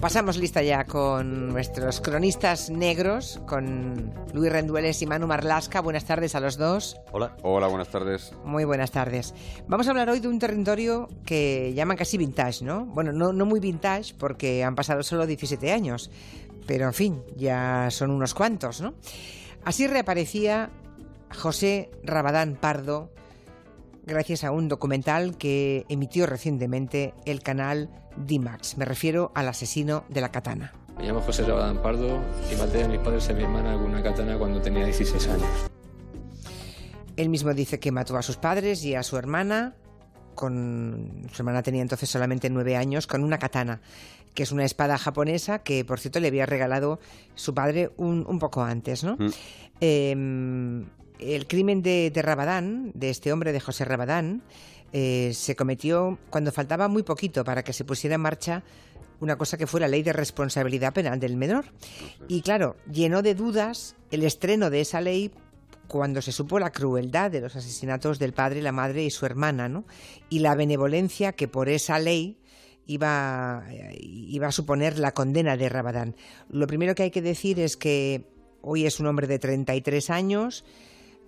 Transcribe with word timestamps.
Pasamos 0.00 0.36
lista 0.36 0.62
ya 0.62 0.84
con 0.84 1.48
nuestros 1.48 2.00
cronistas 2.00 2.70
negros, 2.70 3.40
con 3.46 4.12
Luis 4.34 4.52
Rendueles 4.52 5.00
y 5.00 5.06
Manu 5.06 5.26
Marlasca. 5.26 5.80
Buenas 5.80 6.04
tardes 6.04 6.34
a 6.34 6.40
los 6.40 6.58
dos. 6.58 6.96
Hola. 7.12 7.34
Hola, 7.42 7.66
buenas 7.66 7.88
tardes. 7.88 8.32
Muy 8.44 8.64
buenas 8.64 8.90
tardes. 8.90 9.34
Vamos 9.66 9.86
a 9.86 9.90
hablar 9.90 10.10
hoy 10.10 10.20
de 10.20 10.28
un 10.28 10.38
territorio 10.38 11.08
que 11.24 11.72
llaman 11.74 11.96
casi 11.96 12.18
vintage, 12.18 12.64
¿no? 12.64 12.84
Bueno, 12.84 13.12
no, 13.12 13.32
no 13.32 13.46
muy 13.46 13.58
vintage 13.58 14.14
porque 14.18 14.62
han 14.62 14.74
pasado 14.74 15.02
solo 15.02 15.26
17 15.26 15.72
años, 15.72 16.10
pero 16.66 16.86
en 16.86 16.94
fin, 16.94 17.22
ya 17.34 17.88
son 17.90 18.10
unos 18.10 18.34
cuantos, 18.34 18.82
¿no? 18.82 18.94
Así 19.64 19.86
reaparecía 19.86 20.70
José 21.34 21.90
Rabadán 22.04 22.56
Pardo 22.60 23.10
gracias 24.04 24.44
a 24.44 24.52
un 24.52 24.68
documental 24.68 25.36
que 25.36 25.84
emitió 25.88 26.26
recientemente 26.26 27.12
el 27.24 27.42
canal 27.42 27.90
D-Max. 28.16 28.76
Me 28.78 28.84
refiero 28.84 29.32
al 29.34 29.48
asesino 29.48 30.04
de 30.08 30.20
la 30.20 30.30
katana. 30.30 30.72
Me 30.98 31.06
llamo 31.06 31.20
José 31.20 31.44
Rabadán 31.44 31.82
Pardo 31.82 32.20
y 32.50 32.56
maté 32.56 32.84
a 32.84 32.88
mis 32.88 33.00
padres 33.00 33.28
y 33.28 33.32
a 33.32 33.34
mi 33.34 33.42
hermana 33.42 33.74
con 33.74 33.84
una 33.84 34.02
katana 34.02 34.38
cuando 34.38 34.60
tenía 34.60 34.84
16 34.84 35.28
años. 35.28 35.48
Él 37.16 37.28
mismo 37.28 37.52
dice 37.54 37.80
que 37.80 37.92
mató 37.92 38.16
a 38.16 38.22
sus 38.22 38.36
padres 38.36 38.84
y 38.84 38.94
a 38.94 39.02
su 39.02 39.16
hermana, 39.16 39.74
con 40.34 41.26
su 41.32 41.42
hermana 41.42 41.62
tenía 41.62 41.82
entonces 41.82 42.08
solamente 42.08 42.50
nueve 42.50 42.76
años, 42.76 43.06
con 43.06 43.24
una 43.24 43.38
katana, 43.38 43.80
que 44.34 44.42
es 44.42 44.52
una 44.52 44.64
espada 44.64 44.98
japonesa 44.98 45.60
que, 45.60 45.84
por 45.84 45.98
cierto, 45.98 46.20
le 46.20 46.28
había 46.28 46.46
regalado 46.46 47.00
su 47.34 47.54
padre 47.54 47.90
un, 47.96 48.38
poco 48.38 48.62
antes, 48.62 49.02
¿no? 49.02 49.16
Mm. 49.16 49.30
Em, 49.80 50.86
el 51.18 51.46
crimen 51.46 51.82
de, 51.82 52.12
Rabadán, 52.14 52.92
de 52.94 53.10
este 53.10 53.32
hombre, 53.32 53.52
de 53.52 53.60
José 53.60 53.84
Rabadán, 53.84 54.42
eh, 54.92 55.32
se 55.34 55.56
cometió 55.56 56.18
cuando 56.30 56.52
faltaba 56.52 56.88
muy 56.88 57.02
poquito 57.02 57.44
para 57.44 57.62
que 57.62 57.72
se 57.72 57.84
pusiera 57.84 58.14
en 58.14 58.20
marcha 58.20 58.62
una 59.20 59.36
cosa 59.36 59.56
que 59.56 59.66
fue 59.66 59.80
la 59.80 59.88
ley 59.88 60.02
de 60.02 60.12
responsabilidad 60.12 60.92
penal 60.92 61.18
del 61.18 61.36
menor. 61.36 61.66
Y 62.28 62.42
claro, 62.42 62.76
llenó 62.90 63.22
de 63.22 63.34
dudas 63.34 63.96
el 64.10 64.22
estreno 64.22 64.70
de 64.70 64.82
esa 64.82 65.00
ley 65.00 65.32
cuando 65.88 66.20
se 66.20 66.32
supo 66.32 66.58
la 66.58 66.72
crueldad 66.72 67.30
de 67.30 67.40
los 67.40 67.56
asesinatos 67.56 68.18
del 68.18 68.32
padre, 68.32 68.60
la 68.60 68.72
madre 68.72 69.04
y 69.04 69.10
su 69.10 69.24
hermana, 69.24 69.68
¿no? 69.68 69.84
Y 70.28 70.40
la 70.40 70.54
benevolencia 70.54 71.32
que 71.32 71.48
por 71.48 71.68
esa 71.68 71.98
ley 71.98 72.38
iba, 72.86 73.64
iba 74.00 74.48
a 74.48 74.52
suponer 74.52 74.98
la 74.98 75.12
condena 75.12 75.56
de 75.56 75.68
Rabadán. 75.68 76.16
Lo 76.50 76.66
primero 76.66 76.94
que 76.94 77.04
hay 77.04 77.10
que 77.10 77.22
decir 77.22 77.60
es 77.60 77.76
que 77.76 78.26
hoy 78.62 78.84
es 78.84 79.00
un 79.00 79.06
hombre 79.06 79.26
de 79.26 79.38
33 79.38 80.10
años, 80.10 80.64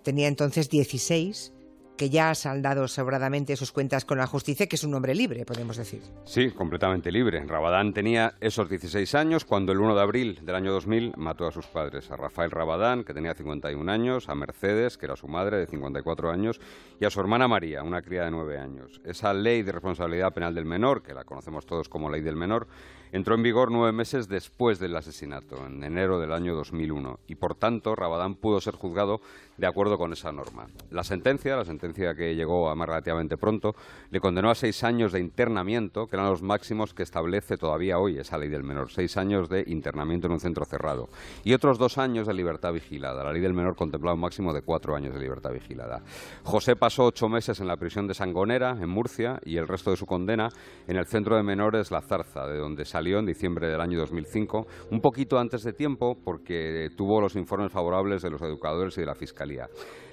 tenía 0.03 0.27
entonces 0.27 0.69
16 0.69 1.53
que 1.99 2.09
ya 2.09 2.29
ha 2.29 2.35
saldado 2.35 2.87
sobradamente 2.87 3.57
sus 3.57 3.73
cuentas 3.73 4.05
con 4.05 4.17
la 4.17 4.25
justicia, 4.25 4.67
que 4.67 4.77
es 4.77 4.85
un 4.85 4.93
hombre 4.93 5.13
libre, 5.13 5.43
podemos 5.43 5.75
decir. 5.75 6.01
Sí, 6.23 6.49
completamente 6.51 7.11
libre. 7.11 7.43
Rabadán 7.45 7.91
tenía 7.91 8.35
esos 8.39 8.69
16 8.69 9.15
años 9.15 9.43
cuando 9.43 9.73
el 9.73 9.81
1 9.81 9.95
de 9.95 10.01
abril 10.01 10.39
del 10.41 10.55
año 10.55 10.71
2000 10.71 11.15
mató 11.17 11.45
a 11.45 11.51
sus 11.51 11.67
padres, 11.67 12.09
a 12.09 12.15
Rafael 12.15 12.51
Rabadán, 12.51 13.03
que 13.03 13.13
tenía 13.13 13.33
51 13.33 13.91
años, 13.91 14.29
a 14.29 14.35
Mercedes, 14.35 14.97
que 14.97 15.07
era 15.07 15.17
su 15.17 15.27
madre, 15.27 15.57
de 15.57 15.67
54 15.67 16.31
años, 16.31 16.61
y 17.01 17.05
a 17.05 17.09
su 17.09 17.19
hermana 17.19 17.49
María, 17.49 17.83
una 17.83 18.01
cría 18.01 18.23
de 18.23 18.31
9 18.31 18.57
años. 18.57 19.01
Esa 19.03 19.33
ley 19.33 19.61
de 19.63 19.73
responsabilidad 19.73 20.33
penal 20.33 20.55
del 20.55 20.63
menor, 20.63 21.03
que 21.03 21.13
la 21.13 21.25
conocemos 21.25 21.65
todos 21.65 21.89
como 21.89 22.09
ley 22.09 22.21
del 22.21 22.37
menor, 22.37 22.69
entró 23.11 23.35
en 23.35 23.43
vigor 23.43 23.71
nueve 23.71 23.91
meses 23.91 24.27
después 24.27 24.79
del 24.79 24.95
asesinato, 24.95 25.65
en 25.65 25.83
enero 25.83 26.19
del 26.19 26.31
año 26.31 26.55
2001, 26.55 27.19
y 27.27 27.35
por 27.35 27.55
tanto 27.55 27.95
Rabadán 27.95 28.35
pudo 28.35 28.61
ser 28.61 28.75
juzgado 28.75 29.21
de 29.57 29.67
acuerdo 29.67 29.97
con 29.97 30.13
esa 30.13 30.31
norma. 30.31 30.67
La 30.91 31.03
sentencia, 31.03 31.55
la 31.55 31.65
sentencia 31.65 31.88
que 31.93 32.35
llegó 32.35 32.69
a 32.69 32.75
más 32.75 32.87
relativamente 32.87 33.37
pronto, 33.37 33.73
le 34.11 34.19
condenó 34.19 34.49
a 34.49 34.55
seis 34.55 34.83
años 34.83 35.11
de 35.11 35.19
internamiento, 35.19 36.07
que 36.07 36.15
eran 36.15 36.29
los 36.29 36.41
máximos 36.41 36.93
que 36.93 37.03
establece 37.03 37.57
todavía 37.57 37.99
hoy 37.99 38.17
esa 38.17 38.37
ley 38.37 38.49
del 38.49 38.63
menor, 38.63 38.91
seis 38.91 39.17
años 39.17 39.49
de 39.49 39.63
internamiento 39.67 40.27
en 40.27 40.33
un 40.33 40.39
centro 40.39 40.65
cerrado, 40.65 41.09
y 41.43 41.53
otros 41.53 41.77
dos 41.77 41.97
años 41.97 42.27
de 42.27 42.33
libertad 42.33 42.73
vigilada. 42.73 43.23
La 43.23 43.31
ley 43.31 43.41
del 43.41 43.53
menor 43.53 43.75
contemplaba 43.75 44.15
un 44.15 44.21
máximo 44.21 44.53
de 44.53 44.61
cuatro 44.61 44.95
años 44.95 45.13
de 45.13 45.19
libertad 45.19 45.51
vigilada. 45.51 46.01
José 46.43 46.75
pasó 46.75 47.05
ocho 47.05 47.27
meses 47.29 47.59
en 47.59 47.67
la 47.67 47.77
prisión 47.77 48.07
de 48.07 48.13
Sangonera, 48.13 48.77
en 48.79 48.89
Murcia, 48.89 49.39
y 49.43 49.57
el 49.57 49.67
resto 49.67 49.91
de 49.91 49.97
su 49.97 50.05
condena 50.05 50.49
en 50.87 50.97
el 50.97 51.05
centro 51.05 51.35
de 51.35 51.43
menores 51.43 51.91
La 51.91 52.01
Zarza, 52.01 52.47
de 52.47 52.57
donde 52.57 52.85
salió 52.85 53.19
en 53.19 53.25
diciembre 53.25 53.67
del 53.67 53.81
año 53.81 53.99
2005, 53.99 54.67
un 54.91 55.01
poquito 55.01 55.39
antes 55.39 55.63
de 55.63 55.73
tiempo 55.73 56.17
porque 56.23 56.89
tuvo 56.95 57.21
los 57.21 57.35
informes 57.35 57.71
favorables 57.71 58.21
de 58.21 58.29
los 58.29 58.41
educadores 58.41 58.97
y 58.97 59.01
de 59.01 59.07
la 59.07 59.15
Fiscalía. 59.15 59.67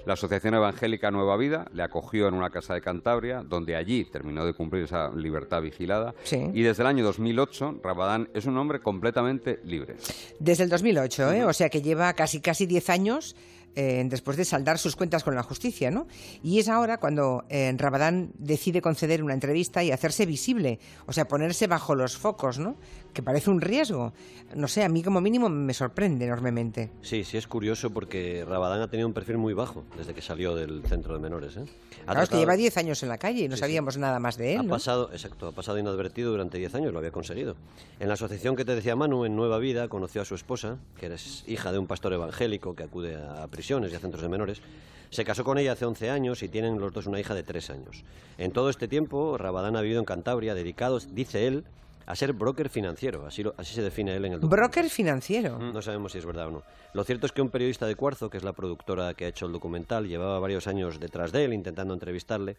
La 0.07 0.13
Asociación 0.13 0.55
Evangélica 0.55 1.11
Nueva 1.11 1.37
Vida 1.37 1.66
le 1.73 1.83
acogió 1.83 2.29
en 2.29 2.35
una 2.35 2.51
casa 2.51 2.75
de 2.75 2.81
Cantabria, 2.81 3.43
donde 3.43 3.77
allí 3.77 4.05
terminó 4.05 4.45
de 4.45 4.53
cumplir 4.53 4.85
esa 4.85 5.11
libertad 5.11 5.63
vigilada. 5.63 6.15
Y 6.31 6.63
desde 6.63 6.83
el 6.83 6.87
año 6.87 7.05
2008, 7.05 7.81
Rabadán 7.83 8.29
es 8.35 8.47
un 8.47 8.57
hombre 8.59 8.81
completamente 8.81 9.61
libre. 9.65 9.97
Desde 10.39 10.65
el 10.65 10.71
2008, 10.71 11.33
¿eh? 11.33 11.45
o 11.45 11.53
sea 11.53 11.69
que 11.69 11.83
lleva 11.83 12.13
casi 12.15 12.41
casi 12.41 12.67
10 12.67 12.91
años 12.91 13.37
eh, 13.79 14.03
después 14.07 14.39
de 14.39 14.47
saldar 14.47 14.79
sus 14.79 14.97
cuentas 14.97 15.23
con 15.23 15.35
la 15.35 15.43
justicia, 15.43 15.91
¿no? 15.91 16.07
Y 16.43 16.59
es 16.59 16.69
ahora 16.69 16.97
cuando 16.97 17.45
eh, 17.51 17.71
Rabadán 17.77 18.31
decide 18.39 18.81
conceder 18.81 19.23
una 19.23 19.35
entrevista 19.35 19.85
y 19.85 19.93
hacerse 19.93 20.25
visible, 20.25 20.81
o 21.05 21.13
sea, 21.13 21.29
ponerse 21.29 21.67
bajo 21.67 21.95
los 21.95 22.17
focos, 22.17 22.59
¿no? 22.59 22.77
Que 23.17 23.23
parece 23.23 23.49
un 23.49 23.63
riesgo. 23.63 24.13
No 24.55 24.69
sé, 24.69 24.85
a 24.85 24.91
mí 24.91 25.03
como 25.03 25.23
mínimo 25.23 25.49
me 25.49 25.73
sorprende 25.73 26.27
enormemente. 26.27 26.91
Sí, 27.01 27.25
sí 27.25 27.39
es 27.39 27.47
curioso 27.47 27.89
porque 27.89 28.45
Rabadán 28.47 28.83
ha 28.83 28.89
tenido 28.89 29.09
un 29.09 29.15
perfil 29.15 29.39
muy 29.39 29.55
bajo 29.55 29.85
desde 29.97 30.13
que 30.13 30.21
salió 30.21 30.55
del 30.55 30.83
centro 30.83 31.15
de 31.15 31.19
menores. 31.19 31.57
¿eh? 31.57 31.65
claro, 32.05 32.21
es 32.21 32.29
que 32.29 32.37
lleva 32.37 32.57
10 32.57 32.77
años 32.77 33.03
en 33.03 33.09
la 33.09 33.17
calle 33.17 33.45
y 33.45 33.49
no 33.49 33.57
sabíamos 33.57 33.97
nada 33.97 34.21
más 34.21 34.37
de 34.37 34.57
él. 34.57 34.67
Ha 34.67 34.69
pasado, 34.69 35.09
exacto, 35.13 35.47
ha 35.49 35.53
pasado 35.53 35.79
inadvertido 35.79 36.31
durante 36.31 36.59
10 36.59 36.75
años, 36.75 36.93
lo 36.93 36.99
había 36.99 37.11
conseguido. 37.11 37.57
En 38.01 38.09
la 38.09 38.15
asociación 38.15 38.55
que 38.55 38.67
te 38.67 38.75
decía 38.75 38.95
Manu, 38.97 39.25
en 39.25 39.35
Nueva 39.35 39.57
Vida, 39.57 39.89
conoció 39.89 40.21
a 40.21 40.27
su 40.27 40.35
esposa, 40.35 40.77
que 41.01 41.07
es 41.07 41.43
hija 41.47 41.73
de 41.73 41.79
un 41.79 41.87
pastor 41.87 42.13
evangélico 42.13 42.77
que 42.77 42.83
acude 42.83 43.17
a 43.17 43.47
prisiones 43.47 43.93
y 43.93 43.97
a 43.97 43.99
centros 43.99 44.21
de 44.21 44.29
menores. 44.29 44.61
Se 45.09 45.25
casó 45.25 45.43
con 45.43 45.57
ella 45.57 45.73
hace 45.73 45.87
11 45.87 46.11
años 46.11 46.43
y 46.43 46.49
tienen 46.49 46.79
los 46.79 46.93
dos 46.93 47.07
una 47.07 47.19
hija 47.19 47.33
de 47.35 47.45
3 47.45 47.71
años. 47.71 48.05
En 48.37 48.53
todo 48.53 48.69
este 48.69 48.89
tiempo, 48.89 49.39
Rabadán 49.39 49.75
ha 49.75 49.81
vivido 49.81 50.01
en 50.01 50.05
Cantabria, 50.05 50.55
dedicado, 50.55 50.99
dice 51.01 51.47
él, 51.47 51.65
a 52.07 52.15
ser 52.15 52.33
broker 52.33 52.69
financiero, 52.69 53.27
así, 53.27 53.45
así 53.57 53.75
se 53.75 53.83
define 53.83 54.15
él 54.15 54.25
en 54.25 54.35
el 54.35 54.41
documental. 54.41 54.69
¿Broker 54.69 54.91
financiero? 54.91 55.59
No 55.59 55.83
sabemos 55.83 56.13
si 56.13 56.19
es 56.19 56.27
verdad 56.27 56.47
o 56.47 56.51
no. 56.53 56.63
Lo 56.95 57.03
cierto 57.03 57.27
es 57.27 57.33
que 57.33 57.43
un 57.43 57.51
periodista 57.51 57.87
de 57.87 57.97
Cuarzo, 57.97 58.31
que 58.31 58.37
es 58.37 58.45
la 58.45 58.53
productora 58.53 59.15
que 59.15 59.25
ha 59.25 59.29
hecho 59.29 59.47
el 59.47 59.53
documental, 59.53 60.07
llevaba 60.07 60.39
varios 60.39 60.69
años 60.69 61.01
detrás 61.01 61.33
de 61.33 61.45
él 61.45 61.53
intentando 61.53 61.93
entrevistarle. 61.93 62.57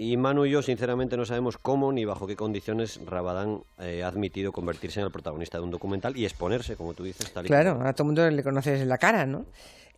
Y 0.00 0.16
Manu 0.16 0.46
y 0.46 0.50
yo, 0.50 0.62
sinceramente, 0.62 1.16
no 1.16 1.24
sabemos 1.24 1.58
cómo 1.58 1.90
ni 1.90 2.04
bajo 2.04 2.28
qué 2.28 2.36
condiciones 2.36 3.00
Rabadán 3.04 3.64
eh, 3.80 4.04
ha 4.04 4.06
admitido 4.06 4.52
convertirse 4.52 5.00
en 5.00 5.06
el 5.06 5.12
protagonista 5.12 5.58
de 5.58 5.64
un 5.64 5.72
documental 5.72 6.16
y 6.16 6.24
exponerse, 6.24 6.76
como 6.76 6.94
tú 6.94 7.02
dices, 7.02 7.32
tal 7.32 7.46
y 7.46 7.48
Claro, 7.48 7.80
a 7.82 7.92
todo 7.92 8.04
el 8.04 8.06
mundo 8.06 8.30
le 8.30 8.44
conoces 8.44 8.86
la 8.86 8.96
cara, 8.98 9.26
¿no? 9.26 9.46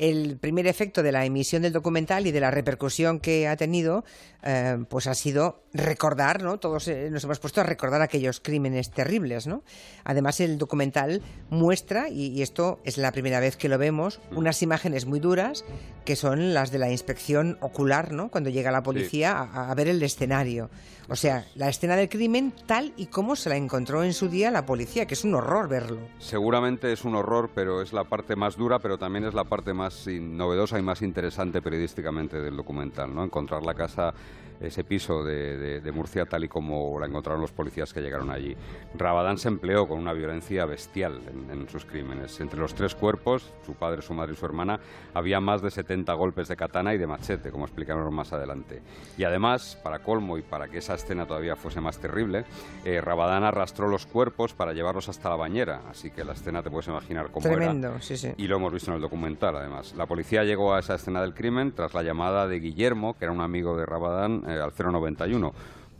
el 0.01 0.39
primer 0.39 0.67
efecto 0.67 1.03
de 1.03 1.13
la 1.13 1.27
emisión 1.27 1.61
del 1.61 1.75
documental 1.75 2.27
y 2.27 2.33
de 2.33 2.41
la 2.41 2.51
repercusión 2.51 3.21
que 3.21 3.47
ha 3.47 3.57
tenido, 3.57 4.03
eh, 4.43 4.79
pues 4.89 5.07
ha 5.07 5.15
sido 5.15 5.63
recordar, 5.75 6.43
¿no? 6.43 6.59
Todos 6.59 6.89
eh, 6.89 7.11
nos 7.11 7.25
hemos 7.25 7.39
puesto 7.39 7.61
a 7.61 7.65
recordar 7.65 8.01
aquellos 8.01 8.41
crímenes 8.41 8.91
terribles, 8.91 9.47
¿no? 9.47 9.63
Además, 10.05 10.41
el 10.41 10.57
documental 10.57 11.21
muestra, 11.51 12.09
y, 12.09 12.41
esto 12.41 12.81
es 12.85 12.97
la 12.97 13.13
primera 13.13 13.41
vez 13.41 13.59
que 13.59 13.69
lo 13.69 13.77
vemos, 13.77 14.21
mm. 14.31 14.39
unas 14.39 14.63
imágenes 14.63 15.05
muy 15.05 15.21
duras 15.21 15.67
que 16.07 16.17
son 16.17 16.55
las 16.55 16.71
de 16.71 16.79
la 16.79 16.91
inspección 16.91 17.59
ocular, 17.61 18.11
¿no? 18.13 18.31
Cuando 18.31 18.49
llega 18.49 18.71
la 18.71 18.83
policía 18.83 19.33
a, 19.33 19.71
a 19.71 19.75
ver 19.75 19.89
el 19.91 20.03
escenario. 20.03 20.71
O 21.11 21.17
sea, 21.17 21.45
la 21.57 21.69
escena 21.69 21.97
del 21.97 22.09
crimen 22.09 22.53
tal 22.67 22.93
y 22.97 23.07
como 23.07 23.35
se 23.35 23.49
la 23.49 23.57
encontró 23.57 24.05
en 24.05 24.13
su 24.13 24.29
día 24.29 24.53
la 24.53 24.65
policía, 24.65 25.07
que 25.07 25.15
es 25.15 25.25
un 25.25 25.35
horror 25.35 25.69
verlo. 25.69 25.99
Seguramente 26.19 26.93
es 26.93 27.05
un 27.05 27.17
horror, 27.17 27.51
pero 27.53 27.83
es 27.83 27.93
la 27.93 28.05
parte 28.05 28.37
más 28.37 28.57
dura, 28.57 28.79
pero 28.79 28.97
también 28.97 29.25
es 29.25 29.35
la 29.35 29.43
parte 29.43 29.75
más 29.75 30.07
novedosa 30.07 30.79
y 30.79 30.83
más 30.83 31.03
interesante 31.03 31.61
periodísticamente 31.61 32.41
del 32.41 32.57
documental, 32.57 33.13
¿no? 33.13 33.25
Encontrar 33.25 33.65
la 33.65 33.75
casa 33.75 34.15
ese 34.61 34.85
piso 34.85 35.25
de, 35.25 35.91
Murcia 35.93 36.27
tal 36.27 36.45
y 36.45 36.49
como 36.49 37.01
la 37.01 37.07
encontraron 37.07 37.41
los 37.41 37.51
policías 37.51 37.93
que 37.93 38.01
llegaron 38.01 38.31
allí. 38.31 38.55
Rabadán 38.95 39.39
se 39.39 39.49
empleó 39.49 39.89
con 39.89 39.99
una 39.99 40.13
violencia 40.13 40.67
bestial 40.67 41.21
en, 41.51 41.69
sus 41.69 41.85
crímenes. 41.85 42.39
Entre 42.41 42.61
los 42.61 42.75
tres 42.75 42.95
cuerpos, 42.95 43.53
su 43.65 43.75
padre, 43.75 44.03
su 44.03 44.15
madre 44.15 44.35
y 44.35 44.37
su 44.37 44.47
hermana, 44.47 44.79
había 45.15 45.41
más 45.41 45.63
de 45.63 45.71
70 45.71 46.13
golpes 46.15 46.49
de 46.49 46.57
katana 46.57 46.95
y 46.95 46.99
de 46.99 47.07
machete, 47.07 47.51
como 47.51 47.65
explicaremos 47.65 48.13
más 48.13 48.33
adelante. 48.33 48.83
Y 49.17 49.25
además, 49.25 49.79
para 49.83 50.01
colmo 50.01 50.39
y 50.39 50.43
para 50.43 50.69
que 50.69 50.79
esa 50.79 50.95
escena 51.01 51.27
todavía 51.27 51.57
fuese 51.57 51.81
más 51.81 51.99
terrible, 51.99 52.45
eh, 52.85 53.01
Rabadán 53.01 53.45
arrastró 53.45 53.89
los 53.89 54.07
cuerpos 54.07 54.55
para 54.55 54.73
llevarlos 54.73 55.09
hasta 55.09 55.29
la 55.29 55.37
bañera, 55.37 55.83
así 55.91 56.11
que 56.11 56.25
la 56.25 56.33
escena 56.33 56.63
te 56.63 56.71
puedes 56.71 56.89
imaginar 56.89 57.31
cómo 57.31 57.43
Tremendo, 57.43 58.01
Sí, 58.01 58.17
sí. 58.17 58.33
Y 58.37 58.47
lo 58.47 58.57
hemos 58.57 58.73
visto 58.73 58.91
en 58.91 58.97
el 58.97 59.03
documental, 59.03 59.57
además. 59.57 59.95
La 59.97 60.07
policía 60.07 60.45
llegó 60.45 60.75
a 60.75 60.81
esa 60.81 60.95
escena 60.95 61.21
del 61.23 61.35
crimen 61.35 61.73
tras 61.73 61.95
la 61.95 62.03
llamada 62.03 62.47
de 62.47 62.61
Guillermo, 62.61 63.17
que 63.19 63.25
era 63.25 63.33
un 63.33 63.41
amigo 63.41 63.77
de 63.77 63.87
Rabadán, 63.87 64.45
eh, 64.47 64.61
al 64.61 64.73
091. 64.73 65.53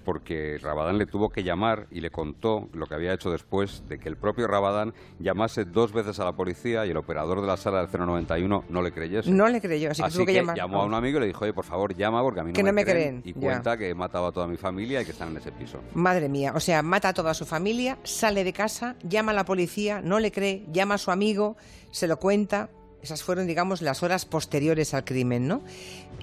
Porque 0.05 0.59
Rabadán 0.61 0.99
le 0.99 1.07
tuvo 1.07 1.31
que 1.31 1.43
llamar 1.43 1.87
y 1.91 2.01
le 2.01 2.11
contó 2.11 2.69
lo 2.73 2.87
que 2.87 2.95
había 2.95 3.13
hecho 3.13 3.31
después 3.31 3.83
de 3.89 3.99
que 3.99 4.09
el 4.09 4.17
propio 4.17 4.47
Rabadán 4.47 4.95
llamase 5.19 5.65
dos 5.65 5.93
veces 5.93 6.19
a 6.21 6.25
la 6.25 6.33
policía 6.33 6.87
y 6.87 6.91
el 6.91 6.97
operador 6.97 7.41
de 7.41 7.47
la 7.47 7.57
sala 7.57 7.87
del 7.87 8.01
091 8.01 8.65
no 8.69 8.83
le 8.83 8.93
creyese. 8.93 9.31
No 9.31 9.49
le 9.49 9.61
creyó, 9.61 9.91
así 9.91 10.03
que 10.03 10.11
tuvo 10.11 10.27
que, 10.27 10.33
llamar. 10.35 10.57
llamó 10.57 10.83
a 10.83 10.85
un 10.85 10.95
amigo 10.95 11.19
y 11.19 11.21
le 11.23 11.27
dijo, 11.29 11.45
oye, 11.45 11.53
por 11.53 11.65
favor, 11.65 11.95
llama 11.95 12.23
porque 12.23 12.41
a 12.41 12.45
mí 12.45 12.51
no, 12.51 12.55
que 12.55 12.63
me, 12.63 12.71
no 12.71 12.75
me 12.75 12.85
creen. 12.85 13.21
creen. 13.21 13.23
Y 13.25 13.33
Ya. 13.41 13.41
cuenta 13.41 13.77
que 13.77 13.91
he 13.91 13.95
matado 13.95 14.27
a 14.27 14.33
toda 14.33 14.47
mi 14.47 14.57
familia 14.57 15.03
y 15.03 15.05
que 15.05 15.13
están 15.13 15.31
en 15.31 15.37
ese 15.37 15.53
piso. 15.53 15.81
Madre 15.95 16.29
mía, 16.29 16.53
o 16.55 16.61
sea, 16.61 16.83
mata 16.83 17.09
a 17.11 17.15
toda 17.15 17.35
su 17.35 17.45
familia, 17.47 17.99
sale 18.03 18.45
de 18.45 18.53
casa, 18.53 18.97
llama 19.03 19.33
a 19.33 19.35
la 19.35 19.45
policía, 19.45 20.01
no 20.03 20.19
le 20.19 20.33
cree, 20.33 20.65
llama 20.73 20.95
a 20.95 20.99
su 20.99 21.11
amigo, 21.11 21.57
se 21.91 22.07
lo 22.09 22.19
cuenta. 22.19 22.71
Esas 23.03 23.23
fueron, 23.23 23.47
digamos, 23.47 23.81
las 23.81 24.03
horas 24.03 24.27
posteriores 24.27 24.93
al 24.93 25.05
crimen, 25.05 25.49
¿no? 25.49 25.63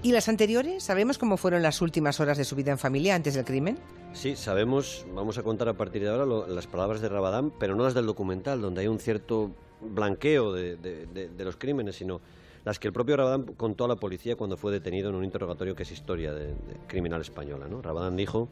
¿Y 0.04 0.12
las 0.12 0.30
anteriores? 0.30 0.84
¿Sabemos 0.84 1.18
cómo 1.18 1.38
fueron 1.38 1.64
las 1.64 1.82
últimas 1.82 2.20
horas 2.20 2.38
de 2.38 2.46
su 2.46 2.56
vida 2.56 2.72
en 2.72 2.78
familia 2.78 3.16
antes 3.16 3.34
del 3.34 3.46
crimen? 3.46 3.80
Sí, 4.14 4.36
sabemos, 4.36 5.06
vamos 5.14 5.38
a 5.38 5.44
contar 5.44 5.70
a 5.70 5.74
partir 5.74 6.04
de 6.04 6.10
ahora 6.10 6.46
las 6.48 6.68
palabras 6.68 7.02
de 7.02 7.10
Rabadán, 7.10 7.52
pero 7.60 7.76
no 7.76 7.84
las 7.84 7.96
del 7.96 8.06
documental, 8.06 8.62
donde 8.62 8.82
hay 8.82 8.88
un 8.88 9.00
cierto 9.00 9.52
blanqueo 9.82 10.54
de, 10.54 11.30
los 11.40 11.58
crímenes, 11.58 11.96
sino 11.96 12.22
las 12.64 12.78
que 12.78 12.88
el 12.88 12.94
propio 12.94 13.18
Rabadán 13.18 13.44
contó 13.44 13.86
a 13.86 13.88
la 13.88 13.96
policía 13.96 14.36
cuando 14.36 14.56
fue 14.56 14.72
detenido 14.72 15.10
en 15.10 15.16
un 15.16 15.24
interrogatorio 15.24 15.76
que 15.76 15.84
es 15.84 15.92
historia 15.92 16.34
criminal 16.88 17.22
española. 17.22 17.68
¿no? 17.68 17.82
Rabadán 17.82 18.16
dijo, 18.16 18.50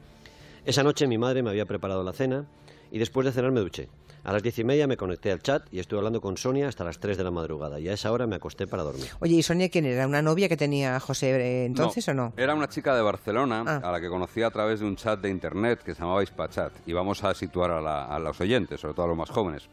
esa 0.66 0.84
noche 0.84 1.06
mi 1.06 1.18
madre 1.20 1.44
me 1.44 1.52
había 1.52 1.66
preparado 1.66 2.04
la 2.04 2.14
cena 2.14 2.48
y 2.92 2.98
después 2.98 3.26
de 3.26 3.32
cenar 3.32 3.52
me 3.52 3.60
duché. 3.60 3.88
A 4.26 4.34
las 4.34 4.42
diez 4.42 4.58
y 4.58 4.64
media 4.64 4.88
me 4.88 4.98
conecté 4.98 5.32
al 5.32 5.42
chat 5.42 5.64
y 5.72 5.78
estuve 5.80 6.00
hablando 6.00 6.20
con 6.20 6.36
Sonia 6.36 6.68
hasta 6.68 6.84
las 6.84 7.00
tres 7.00 7.16
de 7.18 7.24
la 7.24 7.30
madrugada 7.30 7.80
y 7.80 7.88
a 7.88 7.94
esa 7.94 8.12
hora 8.12 8.26
me 8.26 8.36
acosté 8.38 8.66
para 8.66 8.82
dormir. 8.82 9.06
Oye, 9.20 9.36
¿y 9.36 9.44
Sonia 9.44 9.70
quién 9.70 9.86
era? 9.86 10.08
¿Una 10.08 10.24
novia 10.24 10.50
que 10.50 10.58
tenía 10.58 11.00
José 11.00 11.30
eh, 11.40 11.66
entonces 11.66 12.08
o 12.10 12.14
no? 12.16 12.34
Era 12.36 12.56
una 12.56 12.68
chica 12.68 12.96
de 12.96 13.04
Barcelona 13.04 13.64
Ah. 13.68 13.82
a 13.84 13.92
la 13.92 14.02
que 14.02 14.10
conocí 14.10 14.42
a 14.42 14.50
través 14.50 14.80
de 14.80 14.88
un 14.88 14.96
chat 14.96 15.20
de 15.22 15.30
internet 15.30 15.82
que 15.84 15.94
se 15.94 16.02
llamaba 16.02 16.24
Hispachat. 16.24 16.72
Y 16.88 16.94
vamos 16.94 17.24
a 17.24 17.34
situar 17.36 17.70
a, 17.70 17.82
la- 17.82 18.06
a 18.06 18.18
los 18.20 18.42
oyentes, 18.42 18.80
sobre 18.82 18.96
todo 18.96 19.06
a 19.06 19.10
los 19.10 19.18
más 19.18 19.30
jóvenes. 19.30 19.70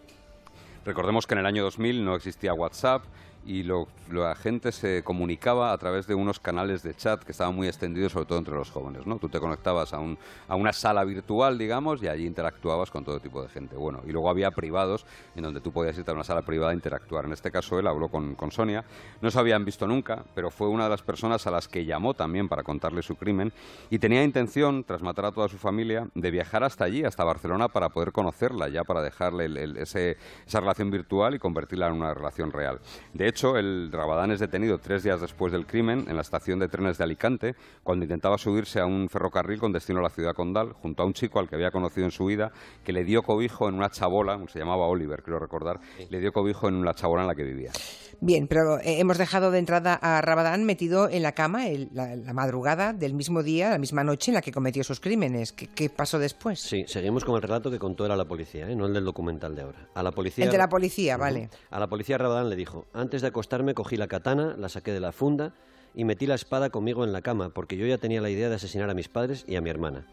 Recordemos 0.84 1.26
que 1.26 1.34
en 1.34 1.38
el 1.40 1.46
año 1.46 1.62
2000 1.62 2.05
no 2.05 2.14
existía 2.14 2.52
WhatsApp 2.52 3.05
y 3.44 3.62
lo- 3.62 3.89
la 4.11 4.35
gente 4.35 4.73
se 4.73 5.03
comunicaba 5.03 5.73
a 5.73 5.79
través 5.79 6.06
de 6.06 6.15
unos 6.15 6.39
canales 6.39 6.83
de 6.83 6.94
chat 6.94 7.23
que 7.25 7.33
estaban 7.33 7.55
muy 7.55 7.67
extendidos, 7.67 8.12
sobre 8.12 8.27
todo 8.27 8.39
entre 8.39 8.55
los 8.55 8.71
jóvenes. 8.71 9.06
¿no? 9.06 9.19
Tú 9.19 9.29
te 9.29 9.41
conectabas 9.41 9.93
a, 9.94 9.99
un- 9.99 10.19
a 10.49 10.55
una 10.55 10.73
sala 10.73 11.03
virtual, 11.05 11.56
digamos, 11.59 12.03
y 12.03 12.09
allí 12.09 12.27
interactuabas 12.27 12.91
con 12.91 13.05
todo 13.05 13.21
tipo 13.21 13.43
de 13.43 13.49
gente. 13.49 13.75
Bueno, 13.77 14.03
y 14.06 14.12
luego 14.12 14.29
había 14.31 14.50
privados 14.50 15.06
en 15.35 15.43
donde 15.43 15.61
tú 15.61 15.73
podías 15.73 15.97
irte 15.97 16.11
a 16.11 16.15
una 16.15 16.25
sala 16.25 16.43
privada 16.43 16.73
a 16.73 16.75
interactuar. 16.75 17.25
En 17.25 17.33
este 17.33 17.50
caso 17.50 17.79
él 17.79 17.87
habló 17.87 18.09
con, 18.09 18.35
con 18.35 18.50
Sonia. 18.53 18.85
No 19.21 19.31
se 19.31 19.39
habían 19.39 19.65
visto 19.65 19.87
nunca, 19.87 20.25
pero 20.35 20.50
fue 20.50 20.69
una 20.69 20.85
de 20.85 20.91
las 20.91 21.03
personas 21.03 21.47
a 21.47 21.50
las 21.50 21.67
que 21.69 21.85
llamó 21.85 22.15
también 22.15 22.49
para 22.49 22.62
contarle 22.62 23.03
su 23.03 23.17
crimen 23.17 23.53
y 23.91 23.99
tenía 23.99 24.23
intención, 24.23 24.85
tras 24.85 25.03
matar 25.03 25.25
a 25.27 25.33
toda 25.33 25.49
su 25.49 25.59
familia, 25.59 26.06
de 26.15 26.31
viajar 26.31 26.65
hasta 26.65 26.85
allí, 26.85 27.05
hasta 27.05 27.25
Barcelona, 27.25 27.69
para 27.69 27.89
poder 27.89 28.12
conocerla, 28.12 28.69
ya 28.69 28.85
para 28.85 29.03
dejarle 29.03 29.47
el- 29.47 29.56
el- 29.56 29.77
ese- 29.79 30.17
esa 30.47 30.61
relación 30.61 30.91
virtual 30.91 31.35
y 31.35 31.39
convertirla 31.39 31.89
en 31.89 31.94
una 31.94 32.12
relación 32.15 32.53
real. 32.53 32.79
De 33.15 33.29
hecho, 33.32 33.56
el 33.56 33.90
Rabadán 33.90 34.31
es 34.31 34.40
detenido 34.40 34.79
tres 34.79 35.02
días 35.02 35.20
después 35.20 35.52
del 35.52 35.67
crimen 35.67 36.05
en 36.08 36.17
la 36.17 36.23
estación 36.23 36.58
de 36.58 36.69
trenes 36.69 36.99
de 36.99 37.05
Alicante, 37.05 37.55
cuando 37.82 38.05
intentaba 38.05 38.38
subirse 38.38 38.79
a 38.81 38.87
un 38.87 39.08
ferrocarril 39.08 39.58
con 39.58 39.73
destino 39.73 40.00
a 40.00 40.02
la 40.02 40.11
ciudad 40.11 40.34
condal, 40.34 40.73
junto 40.75 41.02
a 41.02 41.06
un 41.06 41.12
chico 41.12 41.38
al 41.40 41.49
que 41.49 41.56
había 41.56 41.70
conocido 41.70 42.05
en 42.05 42.11
su 42.12 42.26
vida, 42.26 42.52
que 42.84 42.93
le 42.93 43.05
dio 43.05 43.23
cobijo 43.23 43.69
en 43.69 43.75
una 43.75 43.90
chabola, 43.90 44.38
se 44.49 44.58
llamaba 44.58 44.87
Oliver, 44.87 45.23
creo 45.23 45.38
recordar, 45.38 45.81
le 46.08 46.20
dio 46.20 46.32
cobijo 46.32 46.69
en 46.69 46.84
la 46.84 46.94
chabola 46.94 47.23
en 47.23 47.29
la 47.29 47.34
que 47.34 47.44
vivía. 47.44 47.73
Bien, 48.20 48.46
pero 48.46 48.79
eh, 48.79 49.00
hemos 49.00 49.19
dejado 49.19 49.50
de 49.50 49.58
entrada 49.58 49.94
a 49.94 50.20
Rabadán 50.20 50.64
metido 50.64 51.08
en 51.08 51.23
la 51.23 51.32
cama 51.32 51.67
el- 51.67 51.88
la, 51.93 52.14
la 52.14 52.32
madrugada 52.32 52.93
del 52.93 53.14
mismo 53.14 53.43
día, 53.43 53.70
la 53.70 53.79
misma 53.79 54.05
noche 54.05 54.31
en 54.31 54.37
la 54.37 54.43
que 54.43 54.52
cometió 54.52 54.84
sus 54.84 55.00
crímenes. 55.00 55.52
¿Qué, 55.52 55.67
qué 55.67 55.90
pasó 55.90 56.20
después? 56.20 56.61
Sí, 56.61 56.84
seguimos 56.87 57.25
con 57.25 57.34
el 57.34 57.43
relato 57.43 57.69
que 57.70 57.81
contó 57.81 58.06
él 58.06 58.12
a 58.12 58.17
la 58.17 58.25
policía, 58.26 58.69
¿eh? 58.69 58.76
no 58.76 58.87
el 58.87 58.93
del 58.93 59.05
documental 59.05 59.56
de 59.56 59.62
ahora. 59.62 59.88
A 59.94 60.02
la 60.05 60.12
policía. 60.12 60.44
El 60.44 60.52
de 60.52 60.58
la 60.58 60.69
policía, 60.69 61.17
vale. 61.17 61.49
A 61.70 61.81
la 61.81 61.88
policía 61.88 62.17
Rabadán 62.17 62.49
le 62.49 62.55
dijo: 62.55 62.87
Antes 62.93 63.21
de 63.22 63.28
acostarme 63.28 63.74
cogí 63.74 63.96
la 63.96 64.08
katana, 64.08 64.54
la 64.58 64.69
saqué 64.69 64.92
de 64.92 65.00
la 65.00 65.12
funda 65.12 65.54
y 65.94 66.04
metí 66.04 66.26
la 66.26 66.34
espada 66.34 66.70
conmigo 66.70 67.04
en 67.04 67.12
la 67.12 67.22
cama, 67.22 67.50
porque 67.50 67.76
yo 67.76 67.86
ya 67.86 67.98
tenía 67.98 68.20
la 68.20 68.30
idea 68.30 68.48
de 68.48 68.56
asesinar 68.56 68.90
a 68.90 68.94
mis 68.94 69.08
padres 69.08 69.44
y 69.48 69.56
a 69.56 69.60
mi 69.60 69.70
hermana. 69.70 70.06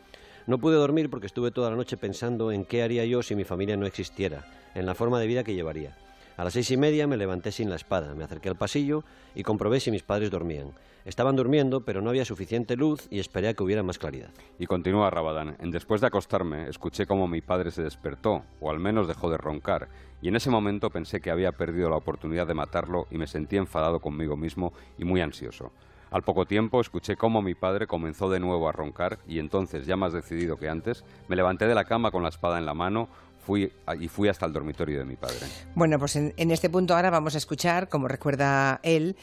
No 0.48 0.58
pude 0.58 0.76
dormir 0.76 1.10
porque 1.10 1.28
estuve 1.28 1.52
toda 1.52 1.70
la 1.70 1.76
noche 1.76 1.98
pensando 1.98 2.52
en 2.52 2.66
qué 2.66 2.82
haría 2.84 3.06
yo 3.06 3.22
si 3.22 3.36
mi 3.36 3.44
familia 3.44 3.78
no 3.78 3.86
existiera, 3.86 4.46
en 4.76 4.86
la 4.86 4.96
forma 4.96 5.20
de 5.20 5.28
vida 5.28 5.44
que 5.44 5.54
llevaría. 5.54 5.96
A 6.40 6.46
las 6.46 6.54
seis 6.54 6.72
y 6.72 6.78
media 6.78 7.06
me 7.06 7.18
levanté 7.18 7.52
sin 7.52 7.70
la 7.70 7.76
espada, 7.76 8.16
me 8.16 8.24
acerqué 8.24 8.48
al 8.48 8.56
pasillo 8.56 9.04
y 9.36 9.44
comprobé 9.44 9.82
si 9.82 9.92
mis 9.92 10.04
padres 10.04 10.32
dormían. 10.32 10.72
Estaban 11.04 11.36
durmiendo, 11.36 11.82
pero 11.82 12.02
no 12.02 12.12
había 12.12 12.24
suficiente 12.24 12.78
luz 12.78 13.10
y 13.10 13.20
esperé 13.20 13.50
a 13.50 13.54
que 13.54 13.62
hubiera 13.62 13.84
más 13.84 14.00
claridad. 14.00 14.30
Y 14.58 14.66
continúa 14.66 15.10
Rabadán. 15.10 15.58
Después 15.60 16.00
de 16.00 16.08
acostarme, 16.08 16.70
escuché 16.70 17.06
cómo 17.06 17.28
mi 17.28 17.42
padre 17.42 17.72
se 17.72 17.84
despertó, 17.84 18.46
o 18.62 18.72
al 18.72 18.80
menos 18.80 19.06
dejó 19.06 19.30
de 19.30 19.36
roncar, 19.36 19.90
y 20.22 20.30
en 20.30 20.38
ese 20.38 20.50
momento 20.50 20.90
pensé 20.92 21.20
que 21.20 21.30
había 21.30 21.52
perdido 21.52 21.90
la 21.90 21.98
oportunidad 21.98 22.48
de 22.48 22.54
matarlo 22.54 23.08
y 23.12 23.18
me 23.18 23.28
sentí 23.28 23.58
enfadado 23.58 24.00
conmigo 24.00 24.38
mismo 24.38 24.72
y 24.98 25.04
muy 25.04 25.20
ansioso. 25.20 25.74
Al 26.12 26.24
poco 26.24 26.46
tiempo 26.46 26.82
escuché 26.82 27.16
cómo 27.16 27.42
mi 27.42 27.54
padre 27.56 27.86
comenzó 27.88 28.30
de 28.30 28.40
nuevo 28.40 28.68
a 28.68 28.72
roncar 28.72 29.20
y 29.28 29.40
entonces, 29.40 29.86
ya 29.86 29.96
más 29.96 30.12
decidido 30.14 30.58
que 30.58 30.68
antes, 30.68 31.04
me 31.28 31.36
levanté 31.36 31.68
de 31.68 31.76
la 31.76 31.86
cama 31.86 32.10
con 32.12 32.24
la 32.24 32.30
espada 32.30 32.58
en 32.58 32.66
la 32.66 32.74
mano 32.74 33.08
fui 33.46 33.72
a- 33.86 33.96
y 33.96 34.08
fui 34.08 34.28
hasta 34.28 34.46
el 34.46 34.54
dormitorio 34.54 35.00
de 35.00 35.06
mi 35.06 35.16
padre. 35.16 35.38
Bueno, 35.76 35.98
pues 36.00 36.16
en, 36.16 36.34
en 36.38 36.52
este 36.52 36.70
punto 36.70 36.96
ahora 36.96 37.10
vamos 37.10 37.36
a 37.36 37.38
escuchar, 37.38 37.90
como 37.90 38.08
recuerda 38.08 38.80
él, 38.84 39.16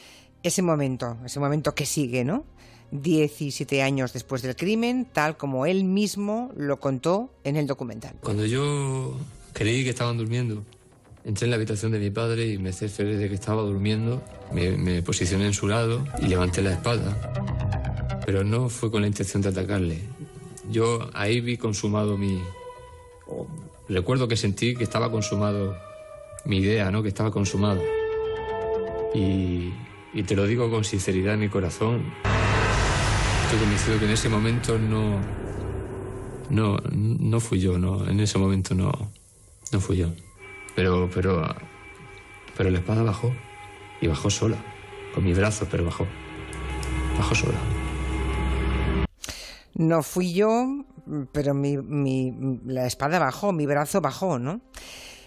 ese 0.43 0.61
momento, 0.61 1.17
ese 1.25 1.39
momento 1.39 1.73
que 1.75 1.85
sigue, 1.85 2.23
¿no? 2.23 2.43
17 2.91 3.81
años 3.81 4.13
después 4.13 4.41
del 4.41 4.55
crimen, 4.55 5.05
tal 5.11 5.35
como 5.37 5.65
él 5.65 5.83
mismo 5.83 6.51
lo 6.55 6.79
contó 6.79 7.29
en 7.43 7.57
el 7.57 7.67
documental. 7.67 8.15
Cuando 8.21 8.45
yo 8.45 9.17
creí 9.53 9.83
que 9.83 9.89
estaban 9.89 10.17
durmiendo, 10.17 10.63
entré 11.27 11.45
en 11.45 11.49
la 11.49 11.57
habitación 11.57 11.91
de 11.91 11.99
mi 11.99 12.09
padre 12.09 12.47
y 12.47 12.57
me 12.57 12.71
cercioré 12.71 13.17
de 13.17 13.27
que 13.27 13.35
estaba 13.35 13.61
durmiendo. 13.61 14.23
Me, 14.53 15.01
posicioné 15.03 15.45
en 15.45 15.53
su 15.53 15.67
lado 15.67 16.05
y 16.21 16.27
levanté 16.27 16.61
la 16.61 16.71
espada. 16.71 18.21
Pero 18.25 18.45
no 18.45 18.69
fue 18.69 18.89
con 18.89 19.01
la 19.01 19.07
intención 19.07 19.41
de 19.41 19.49
atacarle. 19.49 19.99
Yo 20.71 21.09
ahí 21.13 21.41
vi 21.41 21.57
consumado 21.57 22.17
mi... 22.17 22.41
recuerdo 23.89 24.29
que 24.29 24.37
sentí 24.37 24.73
que 24.73 24.85
estaba 24.85 25.11
consumado 25.11 25.77
mi 26.45 26.59
idea, 26.59 26.91
¿no? 26.91 27.03
Que 27.03 27.09
estaba 27.09 27.29
consumado. 27.29 27.83
Y, 29.13 29.73
y 30.13 30.23
te 30.23 30.33
lo 30.33 30.47
digo 30.47 30.71
con 30.71 30.85
sinceridad 30.85 31.33
en 31.33 31.41
mi 31.41 31.49
corazón. 31.49 32.05
Estoy 33.43 33.59
convencido 33.59 33.99
que 33.99 34.05
en 34.05 34.11
ese 34.11 34.29
momento 34.29 34.79
no... 34.79 35.19
No, 36.49 36.77
no 36.93 37.39
fui 37.41 37.59
yo, 37.59 37.77
no. 37.77 38.07
En 38.07 38.21
ese 38.21 38.37
momento 38.37 38.73
no, 38.73 39.11
no 39.73 39.81
fui 39.81 39.97
yo. 39.97 40.07
Pero, 40.77 41.09
pero, 41.11 41.43
pero 42.55 42.69
la 42.69 42.77
espada 42.77 43.01
bajó 43.01 43.33
y 43.99 44.05
bajó 44.05 44.29
sola, 44.29 44.57
con 45.15 45.23
mi 45.23 45.33
brazo, 45.33 45.65
pero 45.71 45.83
bajó, 45.83 46.05
bajó 47.17 47.33
sola. 47.33 47.57
No 49.73 50.03
fui 50.03 50.33
yo, 50.33 50.85
pero 51.31 51.55
mi, 51.55 51.77
mi- 51.77 52.59
la 52.67 52.85
espada 52.85 53.17
bajó, 53.17 53.51
mi 53.53 53.65
brazo 53.65 54.01
bajó, 54.01 54.37
¿no? 54.37 54.61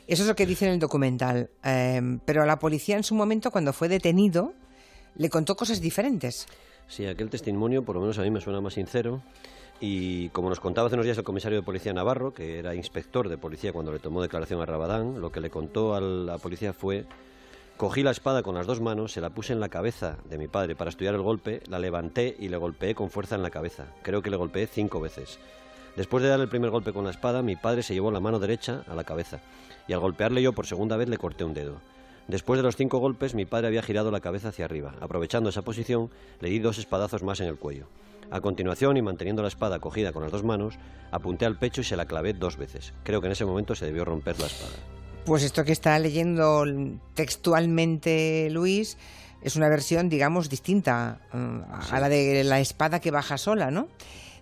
Eso 0.06 0.22
es 0.22 0.28
lo 0.28 0.36
que 0.36 0.46
dice 0.46 0.66
en 0.66 0.74
el 0.74 0.78
documental. 0.78 1.50
Eh, 1.64 2.00
pero 2.24 2.44
a 2.44 2.46
la 2.46 2.60
policía 2.60 2.96
en 2.96 3.02
su 3.02 3.16
momento, 3.16 3.50
cuando 3.50 3.72
fue 3.72 3.88
detenido, 3.88 4.54
le 5.16 5.30
contó 5.30 5.56
cosas 5.56 5.80
diferentes. 5.80 6.46
Sí, 6.86 7.06
aquel 7.06 7.28
testimonio, 7.28 7.84
por 7.84 7.96
lo 7.96 8.02
menos 8.02 8.18
a 8.18 8.22
mí 8.22 8.30
me 8.30 8.40
suena 8.40 8.60
más 8.60 8.74
sincero. 8.74 9.20
Y 9.82 10.28
como 10.28 10.50
nos 10.50 10.60
contaba 10.60 10.86
hace 10.86 10.94
unos 10.94 11.06
días 11.06 11.16
el 11.16 11.24
comisario 11.24 11.58
de 11.58 11.64
policía 11.64 11.94
Navarro, 11.94 12.34
que 12.34 12.58
era 12.58 12.74
inspector 12.74 13.30
de 13.30 13.38
policía 13.38 13.72
cuando 13.72 13.92
le 13.92 13.98
tomó 13.98 14.20
declaración 14.20 14.60
a 14.60 14.66
Rabadán, 14.66 15.22
lo 15.22 15.32
que 15.32 15.40
le 15.40 15.48
contó 15.48 15.94
a 15.94 16.02
la 16.02 16.36
policía 16.36 16.74
fue: 16.74 17.06
cogí 17.78 18.02
la 18.02 18.10
espada 18.10 18.42
con 18.42 18.54
las 18.54 18.66
dos 18.66 18.82
manos, 18.82 19.12
se 19.12 19.22
la 19.22 19.30
puse 19.30 19.54
en 19.54 19.60
la 19.60 19.70
cabeza 19.70 20.18
de 20.28 20.36
mi 20.36 20.48
padre 20.48 20.76
para 20.76 20.90
estudiar 20.90 21.14
el 21.14 21.22
golpe, 21.22 21.62
la 21.66 21.78
levanté 21.78 22.36
y 22.38 22.48
le 22.48 22.58
golpeé 22.58 22.94
con 22.94 23.08
fuerza 23.08 23.36
en 23.36 23.42
la 23.42 23.48
cabeza. 23.48 23.86
Creo 24.02 24.20
que 24.20 24.28
le 24.28 24.36
golpeé 24.36 24.66
cinco 24.66 25.00
veces. 25.00 25.38
Después 25.96 26.22
de 26.22 26.28
dar 26.28 26.40
el 26.40 26.48
primer 26.50 26.68
golpe 26.68 26.92
con 26.92 27.04
la 27.04 27.10
espada, 27.10 27.40
mi 27.40 27.56
padre 27.56 27.82
se 27.82 27.94
llevó 27.94 28.10
la 28.10 28.20
mano 28.20 28.38
derecha 28.38 28.84
a 28.86 28.94
la 28.94 29.04
cabeza 29.04 29.40
y 29.88 29.94
al 29.94 30.00
golpearle 30.00 30.42
yo 30.42 30.52
por 30.52 30.66
segunda 30.66 30.98
vez 30.98 31.08
le 31.08 31.16
corté 31.16 31.42
un 31.42 31.54
dedo. 31.54 31.80
Después 32.28 32.58
de 32.58 32.62
los 32.62 32.76
cinco 32.76 32.98
golpes, 32.98 33.34
mi 33.34 33.44
padre 33.44 33.68
había 33.68 33.82
girado 33.82 34.10
la 34.10 34.20
cabeza 34.20 34.48
hacia 34.48 34.64
arriba. 34.64 34.94
Aprovechando 35.00 35.50
esa 35.50 35.62
posición, 35.62 36.10
le 36.40 36.50
di 36.50 36.58
dos 36.58 36.78
espadazos 36.78 37.22
más 37.22 37.40
en 37.40 37.46
el 37.48 37.56
cuello. 37.56 37.86
A 38.30 38.40
continuación, 38.40 38.96
y 38.96 39.02
manteniendo 39.02 39.42
la 39.42 39.48
espada 39.48 39.80
cogida 39.80 40.12
con 40.12 40.22
las 40.22 40.30
dos 40.30 40.44
manos, 40.44 40.78
apunté 41.10 41.46
al 41.46 41.58
pecho 41.58 41.80
y 41.80 41.84
se 41.84 41.96
la 41.96 42.06
clavé 42.06 42.32
dos 42.32 42.56
veces. 42.56 42.92
Creo 43.02 43.20
que 43.20 43.26
en 43.26 43.32
ese 43.32 43.44
momento 43.44 43.74
se 43.74 43.86
debió 43.86 44.04
romper 44.04 44.38
la 44.38 44.46
espada. 44.46 44.76
Pues 45.24 45.42
esto 45.42 45.64
que 45.64 45.72
está 45.72 45.98
leyendo 45.98 46.64
textualmente 47.14 48.48
Luis 48.50 48.96
es 49.42 49.56
una 49.56 49.68
versión, 49.68 50.08
digamos, 50.08 50.48
distinta 50.48 51.20
eh, 51.32 51.60
a 51.90 52.00
la 52.00 52.08
de 52.08 52.44
la 52.44 52.60
espada 52.60 53.00
que 53.00 53.10
baja 53.10 53.38
sola, 53.38 53.70
¿no? 53.70 53.88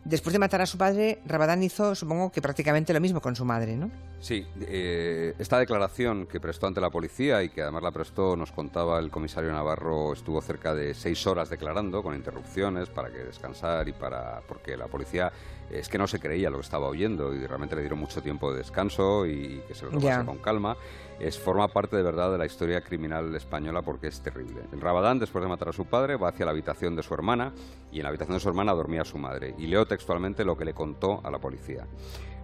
Después 0.08 0.32
de 0.32 0.38
matar 0.38 0.62
a 0.62 0.66
su 0.66 0.78
padre, 0.78 1.18
Rabadán 1.26 1.62
hizo, 1.62 1.94
supongo 1.94 2.32
que 2.32 2.40
prácticamente 2.40 2.94
lo 2.94 3.00
mismo 3.00 3.20
con 3.20 3.36
su 3.36 3.44
madre, 3.44 3.76
¿no? 3.76 3.90
Sí, 4.20 4.46
eh, 4.62 5.34
esta 5.38 5.58
declaración 5.58 6.26
que 6.26 6.40
prestó 6.40 6.66
ante 6.66 6.80
la 6.80 6.88
policía 6.88 7.42
y 7.42 7.50
que 7.50 7.60
además 7.60 7.82
la 7.82 7.90
prestó, 7.90 8.34
nos 8.34 8.50
contaba 8.50 8.98
el 9.00 9.10
comisario 9.10 9.52
Navarro, 9.52 10.14
estuvo 10.14 10.40
cerca 10.40 10.74
de 10.74 10.94
seis 10.94 11.26
horas 11.26 11.50
declarando 11.50 12.02
con 12.02 12.14
interrupciones 12.14 12.88
para 12.88 13.10
que 13.10 13.18
descansar 13.18 13.86
y 13.86 13.92
para 13.92 14.40
porque 14.48 14.78
la 14.78 14.86
policía 14.86 15.30
es 15.70 15.88
que 15.88 15.98
no 15.98 16.06
se 16.06 16.18
creía 16.18 16.50
lo 16.50 16.58
que 16.58 16.62
estaba 16.62 16.88
oyendo 16.88 17.34
y 17.34 17.46
realmente 17.46 17.76
le 17.76 17.82
dieron 17.82 17.98
mucho 17.98 18.22
tiempo 18.22 18.50
de 18.52 18.58
descanso 18.58 19.26
y, 19.26 19.62
que 19.66 19.74
se 19.74 19.84
lo 19.84 19.92
tomase 19.92 20.24
con 20.24 20.38
calma. 20.38 20.76
Es, 21.20 21.38
forma 21.38 21.68
parte 21.68 21.96
de 21.96 22.02
verdad 22.02 22.30
de 22.30 22.38
la 22.38 22.46
historia 22.46 22.80
criminal 22.80 23.34
española 23.34 23.82
porque 23.82 24.06
es 24.06 24.20
terrible. 24.22 24.62
El 24.72 24.80
Rabadán, 24.80 25.18
después 25.18 25.42
de 25.42 25.48
matar 25.48 25.68
a 25.68 25.72
su 25.72 25.86
padre, 25.86 26.16
va 26.16 26.28
hacia 26.28 26.44
la 26.44 26.52
habitación 26.52 26.94
de 26.96 27.02
su 27.02 27.12
hermana 27.14 27.52
y 27.90 27.98
en 27.98 28.04
la 28.04 28.08
habitación 28.10 28.36
de 28.36 28.40
su 28.40 28.48
hermana 28.48 28.72
dormía 28.72 29.04
su 29.04 29.18
madre. 29.18 29.54
Y 29.58 29.66
leo 29.66 29.86
textualmente 29.86 30.44
lo 30.44 30.56
que 30.56 30.64
le 30.64 30.74
contó 30.74 31.20
a 31.24 31.30
la 31.30 31.38
policía. 31.38 31.86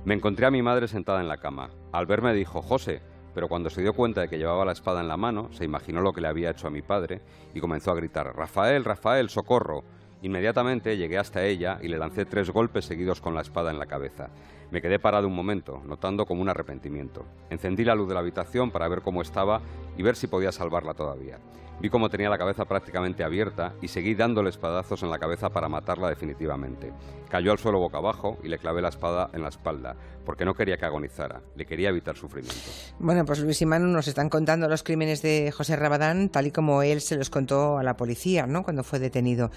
Me 0.04 0.14
encontré 0.14 0.46
a 0.46 0.50
mi 0.50 0.60
madre 0.60 0.88
sentada 0.88 1.20
en 1.20 1.28
la 1.28 1.38
cama. 1.38 1.70
Al 1.92 2.06
verme 2.06 2.34
dijo, 2.34 2.60
José, 2.60 3.00
pero 3.34 3.48
cuando 3.48 3.68
se 3.68 3.82
dio 3.82 3.94
cuenta 3.94 4.20
de 4.20 4.28
que 4.28 4.38
llevaba 4.38 4.64
la 4.64 4.72
espada 4.72 5.00
en 5.00 5.08
la 5.08 5.16
mano, 5.16 5.48
se 5.52 5.64
imaginó 5.64 6.00
lo 6.00 6.12
que 6.12 6.20
le 6.20 6.28
había 6.28 6.50
hecho 6.50 6.68
a 6.68 6.70
mi 6.70 6.82
padre 6.82 7.20
y 7.52 7.60
comenzó 7.60 7.90
a 7.90 7.96
gritar, 7.96 8.34
Rafael, 8.34 8.84
Rafael, 8.84 9.28
socorro. 9.28 9.82
Inmediatamente 10.24 10.96
llegué 10.96 11.18
hasta 11.18 11.44
ella 11.44 11.78
y 11.82 11.88
le 11.88 11.98
lancé 11.98 12.24
tres 12.24 12.48
golpes 12.48 12.86
seguidos 12.86 13.20
con 13.20 13.34
la 13.34 13.42
espada 13.42 13.70
en 13.70 13.78
la 13.78 13.84
cabeza. 13.84 14.30
Me 14.70 14.80
quedé 14.80 14.98
parado 14.98 15.28
un 15.28 15.34
momento, 15.34 15.82
notando 15.84 16.24
como 16.24 16.40
un 16.40 16.48
arrepentimiento. 16.48 17.26
Encendí 17.50 17.84
la 17.84 17.94
luz 17.94 18.08
de 18.08 18.14
la 18.14 18.20
habitación 18.20 18.70
para 18.70 18.88
ver 18.88 19.02
cómo 19.02 19.20
estaba 19.20 19.60
y 19.98 20.02
ver 20.02 20.16
si 20.16 20.26
podía 20.26 20.50
salvarla 20.50 20.94
todavía. 20.94 21.40
Vi 21.80 21.90
cómo 21.90 22.08
tenía 22.08 22.30
la 22.30 22.38
cabeza 22.38 22.64
prácticamente 22.64 23.24
abierta 23.24 23.74
y 23.82 23.88
seguí 23.88 24.14
dándole 24.14 24.48
espadazos 24.48 25.02
en 25.02 25.10
la 25.10 25.18
cabeza 25.18 25.50
para 25.50 25.68
matarla 25.68 26.08
definitivamente. 26.08 26.92
Cayó 27.28 27.52
al 27.52 27.58
suelo 27.58 27.78
boca 27.78 27.98
abajo 27.98 28.38
y 28.42 28.48
le 28.48 28.58
clavé 28.58 28.80
la 28.80 28.88
espada 28.88 29.28
en 29.34 29.42
la 29.42 29.48
espalda, 29.48 29.94
porque 30.24 30.44
no 30.44 30.54
quería 30.54 30.76
que 30.76 30.86
agonizara, 30.86 31.42
le 31.56 31.66
quería 31.66 31.90
evitar 31.90 32.16
sufrimiento. 32.16 32.70
Bueno, 32.98 33.24
pues 33.24 33.40
Luis 33.40 33.60
y 33.60 33.66
Manu 33.66 33.88
nos 33.88 34.08
están 34.08 34.28
contando 34.28 34.68
los 34.68 34.82
crímenes 34.82 35.20
de 35.20 35.50
José 35.50 35.76
Rabadán 35.76 36.30
tal 36.30 36.46
y 36.46 36.52
como 36.52 36.82
él 36.82 37.00
se 37.00 37.16
los 37.16 37.28
contó 37.28 37.76
a 37.76 37.82
la 37.82 37.94
policía, 37.94 38.46
¿no? 38.46 38.62
Cuando 38.62 38.84
fue 38.84 38.98
detenido. 38.98 39.50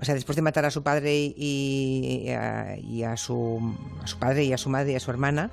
O 0.00 0.04
sea, 0.04 0.14
después 0.14 0.36
de 0.36 0.42
matar 0.42 0.64
a 0.64 0.70
su 0.70 0.82
padre 0.82 1.14
y, 1.14 2.28
a, 2.30 3.16
su, 3.16 3.74
a 4.02 4.06
su 4.06 4.18
padre 4.18 4.44
y 4.44 4.52
a 4.52 4.58
su 4.58 4.68
madre 4.68 4.92
y 4.92 4.94
a 4.96 5.00
su 5.00 5.10
hermana, 5.10 5.50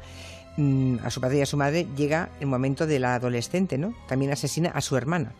a 1.03 1.11
su 1.11 1.21
padre 1.21 1.37
y 1.37 1.41
a 1.41 1.45
su 1.45 1.55
madre, 1.55 1.87
llega 1.95 2.29
el 2.39 2.47
momento 2.47 2.87
de 2.87 2.99
la 2.99 3.15
adolescente, 3.15 3.77
¿no? 3.77 3.93
También 4.07 4.31
asesina 4.31 4.69
a 4.69 4.81
su 4.81 4.97
hermana, 4.97 5.33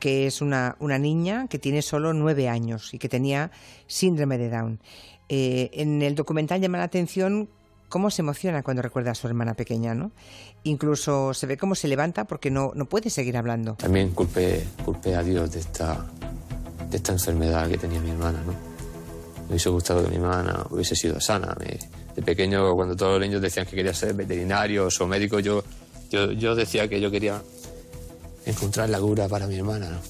que 0.00 0.26
es 0.26 0.40
una, 0.40 0.76
una 0.80 0.98
niña 0.98 1.46
que 1.48 1.58
tiene 1.58 1.82
solo 1.82 2.12
nueve 2.12 2.48
años 2.48 2.92
y 2.92 2.98
que 2.98 3.08
tenía 3.08 3.52
síndrome 3.86 4.38
de 4.38 4.50
Down. 4.50 4.80
Eh, 5.28 5.70
en 5.72 6.02
el 6.02 6.14
documental 6.14 6.60
llama 6.60 6.78
la 6.78 6.84
atención 6.84 7.48
cómo 7.88 8.10
se 8.10 8.22
emociona 8.22 8.62
cuando 8.64 8.82
recuerda 8.82 9.12
a 9.12 9.14
su 9.14 9.28
hermana 9.28 9.54
pequeña, 9.54 9.94
¿no? 9.94 10.10
Incluso 10.64 11.32
se 11.32 11.46
ve 11.46 11.56
cómo 11.56 11.76
se 11.76 11.86
levanta 11.86 12.24
porque 12.24 12.50
no, 12.50 12.72
no 12.74 12.86
puede 12.86 13.10
seguir 13.10 13.36
hablando. 13.36 13.74
También 13.74 14.10
culpé, 14.10 14.66
culpé 14.84 15.14
a 15.14 15.22
Dios 15.22 15.52
de 15.52 15.60
esta, 15.60 16.04
de 16.90 16.96
esta 16.96 17.12
enfermedad 17.12 17.68
que 17.68 17.78
tenía 17.78 18.00
mi 18.00 18.10
hermana, 18.10 18.42
¿no? 18.44 18.65
Me 19.46 19.52
hubiese 19.52 19.68
gustado 19.70 20.02
que 20.02 20.10
mi 20.10 20.16
hermana 20.16 20.66
hubiese 20.70 20.96
sido 20.96 21.20
sana. 21.20 21.56
Me, 21.60 21.78
de 22.16 22.22
pequeño, 22.22 22.74
cuando 22.74 22.96
todos 22.96 23.12
los 23.12 23.20
niños 23.20 23.40
decían 23.40 23.66
que 23.66 23.76
quería 23.76 23.94
ser 23.94 24.14
veterinarios 24.14 25.00
o 25.00 25.06
médicos, 25.06 25.42
yo, 25.42 25.62
yo, 26.10 26.54
decía 26.54 26.88
que 26.88 27.00
yo 27.00 27.10
quería 27.10 27.42
encontrar 28.44 28.88
la 28.88 28.98
cura 28.98 29.28
para 29.28 29.46
mi 29.46 29.56
hermana. 29.56 30.00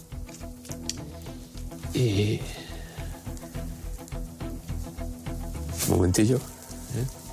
Y. 1.93 2.41
Un 5.89 5.97
momentillo. 5.97 6.37
¿eh? 6.37 7.27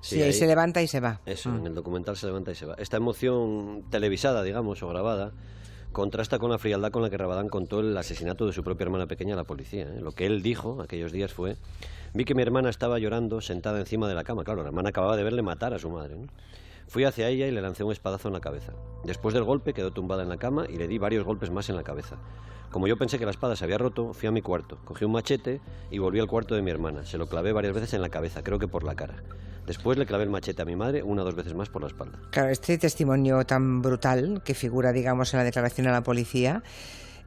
Sí, 0.00 0.22
ahí, 0.22 0.32
se 0.32 0.46
levanta 0.46 0.80
y 0.80 0.86
se 0.86 1.00
va. 1.00 1.20
Eso, 1.26 1.48
en 1.48 1.62
mm. 1.62 1.66
el 1.66 1.74
documental 1.74 2.16
se 2.16 2.26
levanta 2.26 2.52
y 2.52 2.54
se 2.54 2.64
va. 2.64 2.74
Esta 2.78 2.96
emoción 2.96 3.84
televisada, 3.90 4.44
digamos, 4.44 4.80
o 4.82 4.88
grabada, 4.88 5.32
contrasta 5.96 6.38
con 6.38 6.50
la 6.50 6.58
frialdad 6.58 6.90
con 6.90 7.00
la 7.00 7.08
que 7.08 7.16
Rabadán 7.16 7.48
contó 7.48 7.80
el 7.80 7.96
asesinato 7.96 8.44
de 8.44 8.52
su 8.52 8.62
propia 8.62 8.84
hermana 8.84 9.06
pequeña 9.06 9.32
a 9.32 9.36
la 9.38 9.44
policía. 9.44 9.84
¿eh? 9.84 10.00
Lo 10.02 10.12
que 10.12 10.26
él 10.26 10.42
dijo 10.42 10.82
aquellos 10.82 11.10
días 11.10 11.32
fue, 11.32 11.56
vi 12.12 12.26
que 12.26 12.34
mi 12.34 12.42
hermana 12.42 12.68
estaba 12.68 12.98
llorando 12.98 13.40
sentada 13.40 13.78
encima 13.78 14.06
de 14.06 14.14
la 14.14 14.22
cama. 14.22 14.44
Claro, 14.44 14.60
la 14.60 14.68
hermana 14.68 14.90
acababa 14.90 15.16
de 15.16 15.24
verle 15.24 15.40
matar 15.40 15.72
a 15.72 15.78
su 15.78 15.88
madre. 15.88 16.16
Fui 16.88 17.04
hacia 17.04 17.28
ella 17.28 17.46
y 17.46 17.50
le 17.50 17.60
lancé 17.60 17.84
un 17.84 17.92
espadazo 17.92 18.28
en 18.28 18.34
la 18.34 18.40
cabeza. 18.40 18.72
Después 19.04 19.34
del 19.34 19.44
golpe 19.44 19.74
quedó 19.74 19.90
tumbada 19.90 20.22
en 20.22 20.28
la 20.28 20.36
cama 20.36 20.66
y 20.68 20.76
le 20.76 20.86
di 20.86 20.98
varios 20.98 21.24
golpes 21.24 21.50
más 21.50 21.68
en 21.68 21.76
la 21.76 21.82
cabeza. 21.82 22.16
Como 22.70 22.86
yo 22.86 22.96
pensé 22.96 23.18
que 23.18 23.24
la 23.24 23.30
espada 23.30 23.56
se 23.56 23.64
había 23.64 23.78
roto, 23.78 24.12
fui 24.12 24.28
a 24.28 24.32
mi 24.32 24.42
cuarto, 24.42 24.78
cogí 24.84 25.04
un 25.04 25.12
machete 25.12 25.60
y 25.90 25.98
volví 25.98 26.20
al 26.20 26.26
cuarto 26.26 26.54
de 26.54 26.62
mi 26.62 26.70
hermana. 26.70 27.04
Se 27.06 27.18
lo 27.18 27.26
clavé 27.26 27.52
varias 27.52 27.74
veces 27.74 27.94
en 27.94 28.02
la 28.02 28.08
cabeza, 28.08 28.42
creo 28.42 28.58
que 28.58 28.68
por 28.68 28.84
la 28.84 28.94
cara. 28.94 29.22
Después 29.66 29.98
le 29.98 30.06
clavé 30.06 30.24
el 30.24 30.30
machete 30.30 30.62
a 30.62 30.64
mi 30.64 30.76
madre 30.76 31.02
una 31.02 31.22
o 31.22 31.24
dos 31.24 31.34
veces 31.34 31.54
más 31.54 31.68
por 31.68 31.82
la 31.82 31.88
espalda. 31.88 32.20
Claro, 32.30 32.50
este 32.50 32.78
testimonio 32.78 33.44
tan 33.44 33.82
brutal 33.82 34.42
que 34.44 34.54
figura, 34.54 34.92
digamos, 34.92 35.34
en 35.34 35.38
la 35.38 35.44
declaración 35.44 35.88
a 35.88 35.92
la 35.92 36.02
policía 36.02 36.62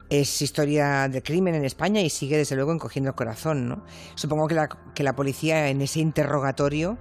es 0.08 0.42
historia 0.42 1.08
de 1.08 1.22
crimen 1.22 1.54
en 1.54 1.64
España 1.64 2.00
y 2.00 2.10
sigue 2.10 2.36
desde 2.36 2.56
luego 2.56 2.72
encogiendo 2.72 3.10
el 3.10 3.14
corazón, 3.14 3.68
¿no? 3.68 3.84
Supongo 4.14 4.48
que 4.48 4.54
la, 4.54 4.68
que 4.94 5.02
la 5.02 5.14
policía 5.14 5.68
en 5.68 5.82
ese 5.82 6.00
interrogatorio 6.00 6.98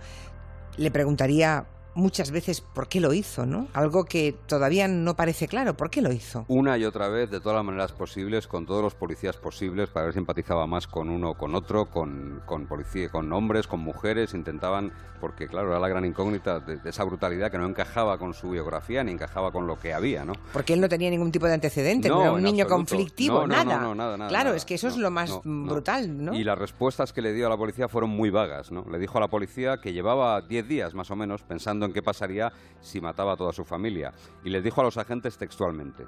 le 0.78 0.92
preguntaría 0.92 1.66
muchas 1.94 2.32
veces 2.32 2.62
por 2.62 2.88
qué 2.88 3.00
lo 3.00 3.14
hizo, 3.14 3.46
¿no? 3.46 3.68
Algo 3.74 4.06
que 4.06 4.36
todavía 4.48 4.88
no 4.88 5.16
parece 5.16 5.48
claro. 5.48 5.76
¿Por 5.76 5.90
qué 5.90 6.02
lo 6.02 6.12
hizo? 6.12 6.46
Una 6.48 6.78
y 6.78 6.86
otra 6.86 7.08
vez, 7.10 7.30
de 7.30 7.40
todas 7.40 7.58
las 7.58 7.66
maneras 7.66 7.92
posibles, 7.92 8.48
con 8.48 8.66
todos 8.66 8.82
los 8.82 8.96
policías 8.96 9.38
posibles, 9.38 9.90
para 9.90 10.06
ver 10.06 10.14
si 10.14 10.20
empatizaba 10.20 10.68
más 10.68 10.88
con 10.88 11.10
uno 11.10 11.32
o 11.32 11.34
con 11.36 11.56
otro, 11.56 11.90
con, 11.90 12.42
con, 12.46 12.68
policía, 12.68 13.10
con 13.10 13.32
hombres, 13.34 13.68
con 13.68 13.80
mujeres. 13.80 14.34
Intentaban, 14.34 14.94
porque 15.20 15.48
claro, 15.48 15.70
era 15.70 15.80
la 15.80 15.88
gran 15.88 16.06
incógnita 16.06 16.60
de, 16.60 16.80
esa 16.90 17.04
brutalidad 17.04 17.52
que 17.52 17.58
no 17.58 17.68
encajaba 17.68 18.18
con 18.18 18.34
su 18.34 18.50
biografía 18.50 19.04
ni 19.04 19.12
encajaba 19.12 19.52
con 19.52 19.68
lo 19.68 19.80
que 19.80 19.94
había, 19.94 20.26
¿no? 20.26 20.34
Porque 20.54 20.74
él 20.74 20.82
no 20.82 20.90
tenía 20.90 21.10
ningún 21.10 21.32
tipo 21.32 21.46
de 21.48 21.54
antecedente, 21.54 22.10
no, 22.10 22.22
era 22.22 22.32
un 22.32 22.44
niño 22.44 22.68
conflictivo, 22.68 23.48
nada. 23.48 23.80
No, 23.80 23.96
nada, 23.96 24.18
nada. 24.18 24.30
Claro, 24.30 24.54
es 24.54 24.66
que 24.66 24.76
eso 24.76 24.88
es 24.88 24.98
lo 24.98 25.12
más 25.12 25.40
brutal, 25.44 26.24
¿no? 26.24 26.34
Y 26.34 26.44
las 26.44 26.58
respuestas 26.58 27.14
que 27.14 27.22
le 27.22 27.34
dio 27.34 27.48
a 27.48 27.50
la 27.50 27.58
policía 27.58 27.88
fueron 27.88 28.10
muy 28.10 28.30
vagas, 28.30 28.72
¿no? 28.72 28.86
Le 28.90 29.00
dijo 29.00 29.18
a 29.18 29.22
la 29.22 29.28
policía 29.28 29.80
que 29.82 29.94
llevaba 29.94 30.42
10 30.42 30.68
días 30.68 30.94
más 30.94 31.12
o 31.12 31.16
menos 31.16 31.42
pensando 31.44 31.79
en 31.86 31.94
qué 31.94 32.02
pasaría 32.02 32.52
si 32.82 33.02
mataba 33.02 33.34
a 33.34 33.38
toda 33.38 33.54
su 33.54 33.66
familia, 33.66 34.14
y 34.44 34.50
les 34.50 34.64
dijo 34.64 34.82
a 34.82 34.84
los 34.84 34.98
agentes 34.98 35.38
textualmente, 35.38 36.06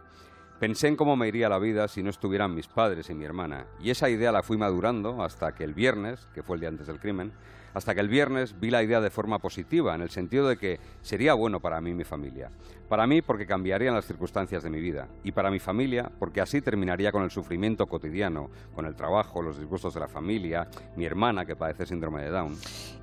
Pensé 0.62 0.88
en 0.88 0.96
cómo 0.96 1.16
me 1.16 1.28
iría 1.28 1.50
la 1.50 1.58
vida 1.58 1.88
si 1.88 2.04
no 2.04 2.12
estuvieran 2.12 2.54
mis 2.54 2.68
padres 2.68 3.10
y 3.10 3.16
mi 3.16 3.26
hermana, 3.26 3.66
y 3.80 3.90
esa 3.90 4.10
idea 4.10 4.32
la 4.32 4.44
fui 4.44 4.58
madurando 4.58 5.24
hasta 5.24 5.56
que 5.56 5.64
el 5.64 5.74
viernes, 5.74 6.28
que 6.36 6.44
fue 6.44 6.56
el 6.56 6.60
día 6.60 6.70
antes 6.70 6.86
del 6.86 7.00
crimen, 7.00 7.34
hasta 7.74 7.94
que 7.94 8.02
el 8.02 8.08
viernes 8.08 8.60
vi 8.60 8.70
la 8.70 8.84
idea 8.84 9.02
de 9.02 9.10
forma 9.10 9.40
positiva, 9.40 9.96
en 9.96 10.02
el 10.02 10.10
sentido 10.10 10.48
de 10.48 10.58
que 10.58 10.80
sería 11.02 11.34
bueno 11.34 11.60
para 11.60 11.82
mí 11.82 11.92
y 11.92 11.94
mi 11.94 12.04
familia. 12.04 12.52
Para 12.90 13.08
mí 13.08 13.22
porque 13.22 13.46
cambiarían 13.46 13.96
las 13.96 14.06
circunstancias 14.06 14.64
de 14.64 14.70
mi 14.70 14.80
vida, 14.80 15.08
y 15.24 15.32
para 15.32 15.50
mi 15.50 15.60
familia 15.60 16.12
porque 16.20 16.42
así 16.42 16.62
terminaría 16.62 17.12
con 17.12 17.24
el 17.24 17.32
sufrimiento 17.32 17.88
cotidiano, 17.88 18.50
con 18.76 18.86
el 18.86 18.96
trabajo, 18.96 19.42
los 19.42 19.58
disgustos 19.58 19.94
de 19.94 20.00
la 20.00 20.08
familia, 20.08 20.68
mi 20.96 21.06
hermana 21.06 21.46
que 21.46 21.56
padece 21.56 21.86
síndrome 21.86 22.24
de 22.24 22.30
Down. 22.30 22.58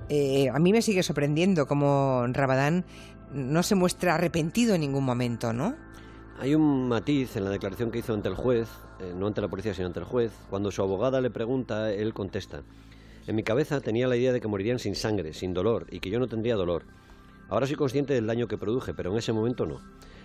Eh, 0.09 0.49
a 0.49 0.59
mí 0.59 0.71
me 0.71 0.81
sigue 0.81 1.03
sorprendiendo 1.03 1.67
cómo 1.67 2.25
Rabadán 2.29 2.85
no 3.31 3.63
se 3.63 3.75
muestra 3.75 4.15
arrepentido 4.15 4.75
en 4.75 4.81
ningún 4.81 5.05
momento, 5.05 5.53
¿no? 5.53 5.75
Hay 6.39 6.55
un 6.55 6.87
matiz 6.87 7.35
en 7.35 7.43
la 7.43 7.49
declaración 7.49 7.91
que 7.91 7.99
hizo 7.99 8.13
ante 8.13 8.29
el 8.29 8.35
juez, 8.35 8.69
eh, 8.99 9.13
no 9.15 9.27
ante 9.27 9.41
la 9.41 9.49
policía, 9.49 9.73
sino 9.73 9.87
ante 9.87 9.99
el 9.99 10.05
juez. 10.05 10.31
Cuando 10.49 10.71
su 10.71 10.81
abogada 10.81 11.19
le 11.19 11.29
pregunta, 11.29 11.91
él 11.91 12.13
contesta. 12.13 12.61
En 13.29 13.35
mi 13.35 13.43
cabeza 13.43 13.79
tenía 13.79 14.07
la 14.07 14.17
idea 14.17 14.33
de 14.33 14.41
que 14.41 14.47
morirían 14.47 14.79
sin 14.79 14.95
sangre, 14.95 15.35
sin 15.35 15.53
dolor, 15.53 15.85
y 15.91 15.99
que 15.99 16.09
yo 16.09 16.17
no 16.17 16.27
tendría 16.27 16.55
dolor. 16.55 16.85
Ahora 17.47 17.67
soy 17.67 17.75
consciente 17.75 18.15
del 18.15 18.25
daño 18.25 18.47
que 18.47 18.57
produje, 18.57 18.95
pero 18.95 19.11
en 19.11 19.19
ese 19.19 19.33
momento 19.33 19.67
no. 19.67 19.81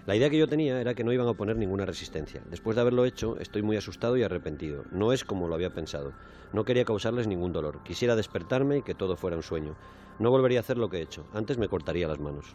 La 0.07 0.17
idea 0.17 0.31
que 0.31 0.39
yo 0.39 0.49
tenía 0.49 0.81
era 0.81 0.95
que 0.95 1.05
no 1.05 1.13
iban 1.13 1.29
a 1.29 1.35
poner 1.35 1.59
ninguna 1.59 1.85
resistencia. 1.85 2.41
Después 2.49 2.77
de 2.77 2.81
haberlo 2.81 3.05
hecho, 3.05 3.39
estoy 3.39 3.61
muy 3.61 3.77
asustado 3.77 4.17
y 4.17 4.23
arrepentido. 4.23 4.85
No 4.91 5.13
es 5.13 5.23
como 5.23 5.49
lo 5.49 5.55
había 5.55 5.75
pensado. 5.75 6.15
No 6.55 6.65
quería 6.65 6.87
causarles 6.87 7.27
ningún 7.27 7.53
dolor. 7.53 7.83
Quisiera 7.85 8.17
despertarme 8.17 8.79
y 8.79 8.83
que 8.83 8.95
todo 8.95 9.17
fuera 9.17 9.37
un 9.37 9.43
sueño. 9.43 9.77
No 10.19 10.31
volvería 10.31 10.61
a 10.61 10.63
hacer 10.63 10.79
lo 10.79 10.89
que 10.89 10.97
he 10.97 11.03
hecho. 11.03 11.27
Antes 11.35 11.59
me 11.59 11.69
cortaría 11.69 12.09
las 12.09 12.21
manos. 12.21 12.55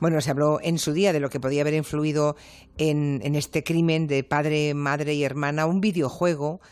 Bueno, 0.00 0.22
se 0.22 0.30
habló 0.30 0.60
en 0.62 0.78
su 0.78 0.94
día 0.94 1.12
de 1.12 1.20
lo 1.20 1.28
que 1.28 1.40
podía 1.40 1.60
haber 1.60 1.74
influido 1.74 2.36
en, 2.78 3.34
este 3.34 3.62
crimen 3.62 4.06
de 4.06 4.24
padre, 4.24 4.72
madre 4.72 5.12
y 5.12 5.24
hermana, 5.24 5.66
un 5.66 5.82
videojuego. 5.82 6.62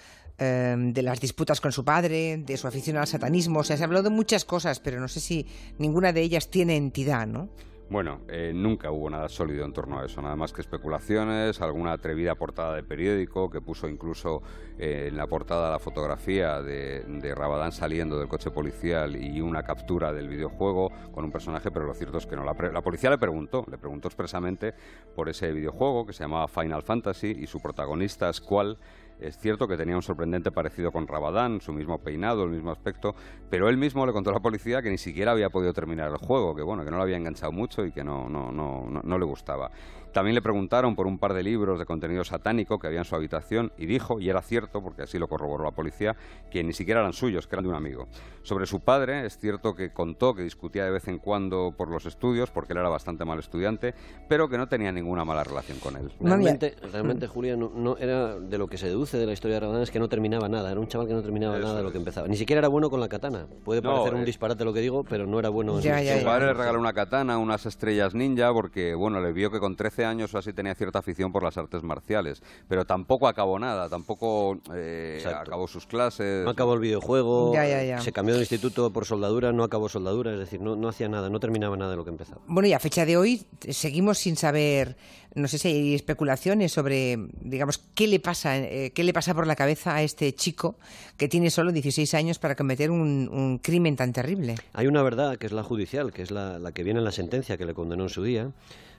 Em, 0.40 0.92
de 0.92 1.02
las 1.02 1.20
disputas 1.20 1.60
con 1.60 1.72
su 1.72 1.84
padre, 1.84 2.36
de 2.38 2.56
su 2.56 2.68
afición 2.68 2.96
al 2.96 3.08
satanismo, 3.08 3.58
o 3.58 3.64
sea, 3.64 3.76
se 3.76 3.82
habló 3.82 4.04
de 4.04 4.10
muchas 4.10 4.44
cosas, 4.44 4.78
pero 4.78 5.00
no 5.00 5.08
sé 5.08 5.18
si 5.18 5.44
ninguna 5.78 6.12
de 6.12 6.22
ellas 6.22 6.48
tiene 6.48 6.76
entidad, 6.76 7.26
¿no? 7.26 7.48
Bueno, 7.90 8.20
eh, 8.28 8.52
nunca 8.54 8.92
hubo 8.92 9.10
nada 9.10 9.28
sólido 9.28 9.64
en 9.64 9.72
torno 9.72 9.98
a 9.98 10.04
eso, 10.04 10.22
nada 10.22 10.36
más 10.36 10.52
que 10.52 10.60
especulaciones, 10.60 11.60
alguna 11.60 11.92
atrevida 11.92 12.36
portada 12.36 12.76
de 12.76 12.84
periódico 12.84 13.50
que 13.50 13.60
puso 13.60 13.88
incluso 13.88 14.42
eh, 14.78 15.06
en 15.08 15.16
la 15.16 15.26
portada 15.26 15.72
la 15.72 15.80
fotografía 15.80 16.62
de, 16.62 17.00
de, 17.00 17.34
Rabadán 17.34 17.72
saliendo 17.72 18.16
del 18.18 18.28
coche 18.28 18.52
policial 18.52 19.16
y 19.16 19.40
una 19.40 19.64
captura 19.64 20.12
del 20.12 20.28
videojuego 20.28 20.92
con 21.10 21.24
un 21.24 21.32
personaje, 21.32 21.72
pero 21.72 21.86
lo 21.86 21.94
cierto 21.94 22.18
es 22.18 22.26
que 22.26 22.36
no. 22.36 22.44
La, 22.44 22.52
la 22.52 22.82
policía 22.82 23.10
le 23.10 23.18
preguntó, 23.18 23.64
le 23.68 23.78
preguntó 23.78 24.06
expresamente 24.06 24.74
por 25.16 25.28
ese 25.30 25.50
videojuego 25.50 26.06
que 26.06 26.12
se 26.12 26.22
llamaba 26.22 26.46
Final 26.46 26.82
Fantasy 26.82 27.38
y 27.40 27.46
su 27.46 27.58
protagonista, 27.58 28.32
Squall, 28.32 28.78
es 29.20 29.38
cierto 29.38 29.66
que 29.66 29.76
tenía 29.76 29.96
un 29.96 30.02
sorprendente 30.02 30.50
parecido 30.50 30.92
con 30.92 31.06
Rabadán, 31.06 31.60
su 31.60 31.72
mismo 31.72 31.98
peinado, 31.98 32.44
el 32.44 32.50
mismo 32.50 32.70
aspecto, 32.70 33.14
pero 33.50 33.68
él 33.68 33.76
mismo 33.76 34.06
le 34.06 34.12
contó 34.12 34.30
a 34.30 34.34
la 34.34 34.40
policía 34.40 34.82
que 34.82 34.90
ni 34.90 34.98
siquiera 34.98 35.32
había 35.32 35.50
podido 35.50 35.72
terminar 35.72 36.10
el 36.10 36.16
juego, 36.18 36.54
que 36.54 36.62
bueno, 36.62 36.84
que 36.84 36.90
no 36.90 36.96
lo 36.96 37.02
había 37.02 37.16
enganchado 37.16 37.52
mucho 37.52 37.84
y 37.84 37.92
que 37.92 38.04
no, 38.04 38.28
no, 38.28 38.52
no, 38.52 38.88
no, 39.02 39.18
le 39.18 39.24
gustaba. 39.24 39.70
También 40.12 40.34
le 40.34 40.42
preguntaron 40.42 40.96
por 40.96 41.06
un 41.06 41.18
par 41.18 41.34
de 41.34 41.42
libros 41.42 41.78
de 41.78 41.86
contenido 41.86 42.24
satánico 42.24 42.78
que 42.78 42.86
había 42.86 43.00
en 43.00 43.04
su 43.04 43.14
habitación 43.14 43.72
y 43.76 43.86
dijo, 43.86 44.20
y 44.20 44.28
era 44.28 44.42
cierto, 44.42 44.82
porque 44.82 45.02
así 45.02 45.18
lo 45.18 45.28
corroboró 45.28 45.64
la 45.64 45.70
policía, 45.72 46.16
que 46.50 46.64
ni 46.64 46.72
siquiera 46.72 47.00
eran 47.00 47.12
suyos, 47.12 47.46
que 47.46 47.54
eran 47.54 47.64
de 47.64 47.70
un 47.70 47.76
amigo. 47.76 48.08
Sobre 48.42 48.66
su 48.66 48.80
padre, 48.80 49.26
es 49.26 49.38
cierto 49.38 49.74
que 49.74 49.92
contó 49.92 50.34
que 50.34 50.42
discutía 50.42 50.84
de 50.84 50.90
vez 50.90 51.08
en 51.08 51.18
cuando 51.18 51.74
por 51.76 51.90
los 51.90 52.06
estudios, 52.06 52.50
porque 52.50 52.72
él 52.72 52.78
era 52.78 52.88
bastante 52.88 53.24
mal 53.24 53.38
estudiante, 53.38 53.94
pero 54.28 54.48
que 54.48 54.56
no 54.56 54.68
tenía 54.68 54.92
ninguna 54.92 55.24
mala 55.24 55.44
relación 55.44 55.78
con 55.78 55.96
él. 55.96 56.10
Realmente, 56.20 56.74
realmente 56.92 57.26
Julia, 57.26 57.56
no, 57.56 57.96
era 57.98 58.38
de 58.38 58.58
lo 58.58 58.68
que 58.68 58.78
se 58.78 58.86
deduce 58.86 59.18
de 59.18 59.26
la 59.26 59.32
historia 59.32 59.56
de 59.56 59.60
Ramadán, 59.60 59.82
es 59.82 59.90
que 59.90 59.98
no 59.98 60.08
terminaba 60.08 60.48
nada, 60.48 60.70
era 60.70 60.80
un 60.80 60.88
chaval 60.88 61.06
que 61.06 61.14
no 61.14 61.22
terminaba 61.22 61.58
nada 61.58 61.76
de 61.76 61.82
lo 61.82 61.92
que 61.92 61.98
empezaba. 61.98 62.28
Ni 62.28 62.36
siquiera 62.36 62.58
era 62.58 62.68
bueno 62.68 62.90
con 62.90 63.00
la 63.00 63.08
katana. 63.08 63.46
Puede 63.64 63.82
parecer 63.82 64.14
un 64.14 64.22
eh. 64.22 64.24
disparate 64.24 64.64
lo 64.64 64.72
que 64.72 64.80
digo, 64.80 65.04
pero 65.04 65.26
no 65.26 65.38
era 65.38 65.48
bueno. 65.48 65.80
Ya, 65.80 66.18
su 66.18 66.24
padre 66.24 66.46
le 66.46 66.54
regaló 66.54 66.78
una 66.78 66.92
katana, 66.92 67.38
unas 67.38 67.66
estrellas 67.66 68.14
ninja, 68.14 68.52
porque 68.52 68.94
bueno, 68.94 69.20
le 69.20 69.32
vio 69.32 69.50
que 69.50 69.60
con 69.60 69.76
13 69.76 69.97
años 70.04 70.34
o 70.34 70.38
así 70.38 70.52
tenía 70.52 70.74
cierta 70.74 70.98
afición 70.98 71.32
por 71.32 71.42
las 71.42 71.56
artes 71.56 71.82
marciales, 71.82 72.42
pero 72.68 72.84
tampoco 72.84 73.28
acabó 73.28 73.58
nada, 73.58 73.88
tampoco 73.88 74.58
eh, 74.74 75.22
acabó 75.26 75.68
sus 75.68 75.86
clases. 75.86 76.44
No 76.44 76.50
acabó 76.50 76.74
el 76.74 76.80
videojuego, 76.80 77.52
se 78.00 78.12
cambió 78.12 78.34
de 78.34 78.40
instituto 78.40 78.90
por 78.92 79.04
soldadura, 79.04 79.52
no 79.52 79.64
acabó 79.64 79.88
soldadura, 79.88 80.32
es 80.32 80.38
decir, 80.38 80.60
no, 80.60 80.76
no 80.76 80.88
hacía 80.88 81.08
nada, 81.08 81.30
no 81.30 81.40
terminaba 81.40 81.76
nada 81.76 81.92
de 81.92 81.96
lo 81.96 82.04
que 82.04 82.10
empezaba. 82.10 82.40
Bueno, 82.46 82.68
y 82.68 82.72
a 82.72 82.78
fecha 82.78 83.04
de 83.04 83.16
hoy 83.16 83.46
seguimos 83.68 84.18
sin 84.18 84.36
saber, 84.36 84.96
no 85.38 85.48
sé 85.48 85.58
si 85.58 85.68
hay 85.68 85.94
especulaciones 85.94 86.72
sobre, 86.72 87.16
digamos, 87.40 87.78
qué 87.94 88.06
le 88.06 88.20
pasa, 88.20 88.58
eh, 88.58 88.92
qué 88.94 89.04
le 89.04 89.12
pasa 89.12 89.34
por 89.34 89.46
la 89.46 89.56
cabeza 89.56 89.94
a 89.94 90.02
este 90.02 90.34
chico 90.34 90.76
que 91.16 91.28
tiene 91.28 91.50
solo 91.50 91.72
16 91.72 92.12
años 92.14 92.38
para 92.38 92.54
cometer 92.54 92.90
un, 92.90 93.60
crimen 93.62 93.96
tan 93.96 94.12
terrible. 94.12 94.56
Hay 94.72 94.86
una 94.86 95.02
verdad 95.02 95.36
que 95.38 95.46
es 95.46 95.52
la 95.52 95.62
judicial, 95.62 96.12
que 96.12 96.22
es 96.22 96.30
la, 96.30 96.58
la 96.58 96.72
que 96.72 96.82
viene 96.82 96.98
en 96.98 97.04
la 97.04 97.12
sentencia 97.12 97.56
que 97.56 97.64
le 97.64 97.74
condenó 97.74 98.04
en 98.04 98.10
su 98.10 98.22
día. 98.22 98.50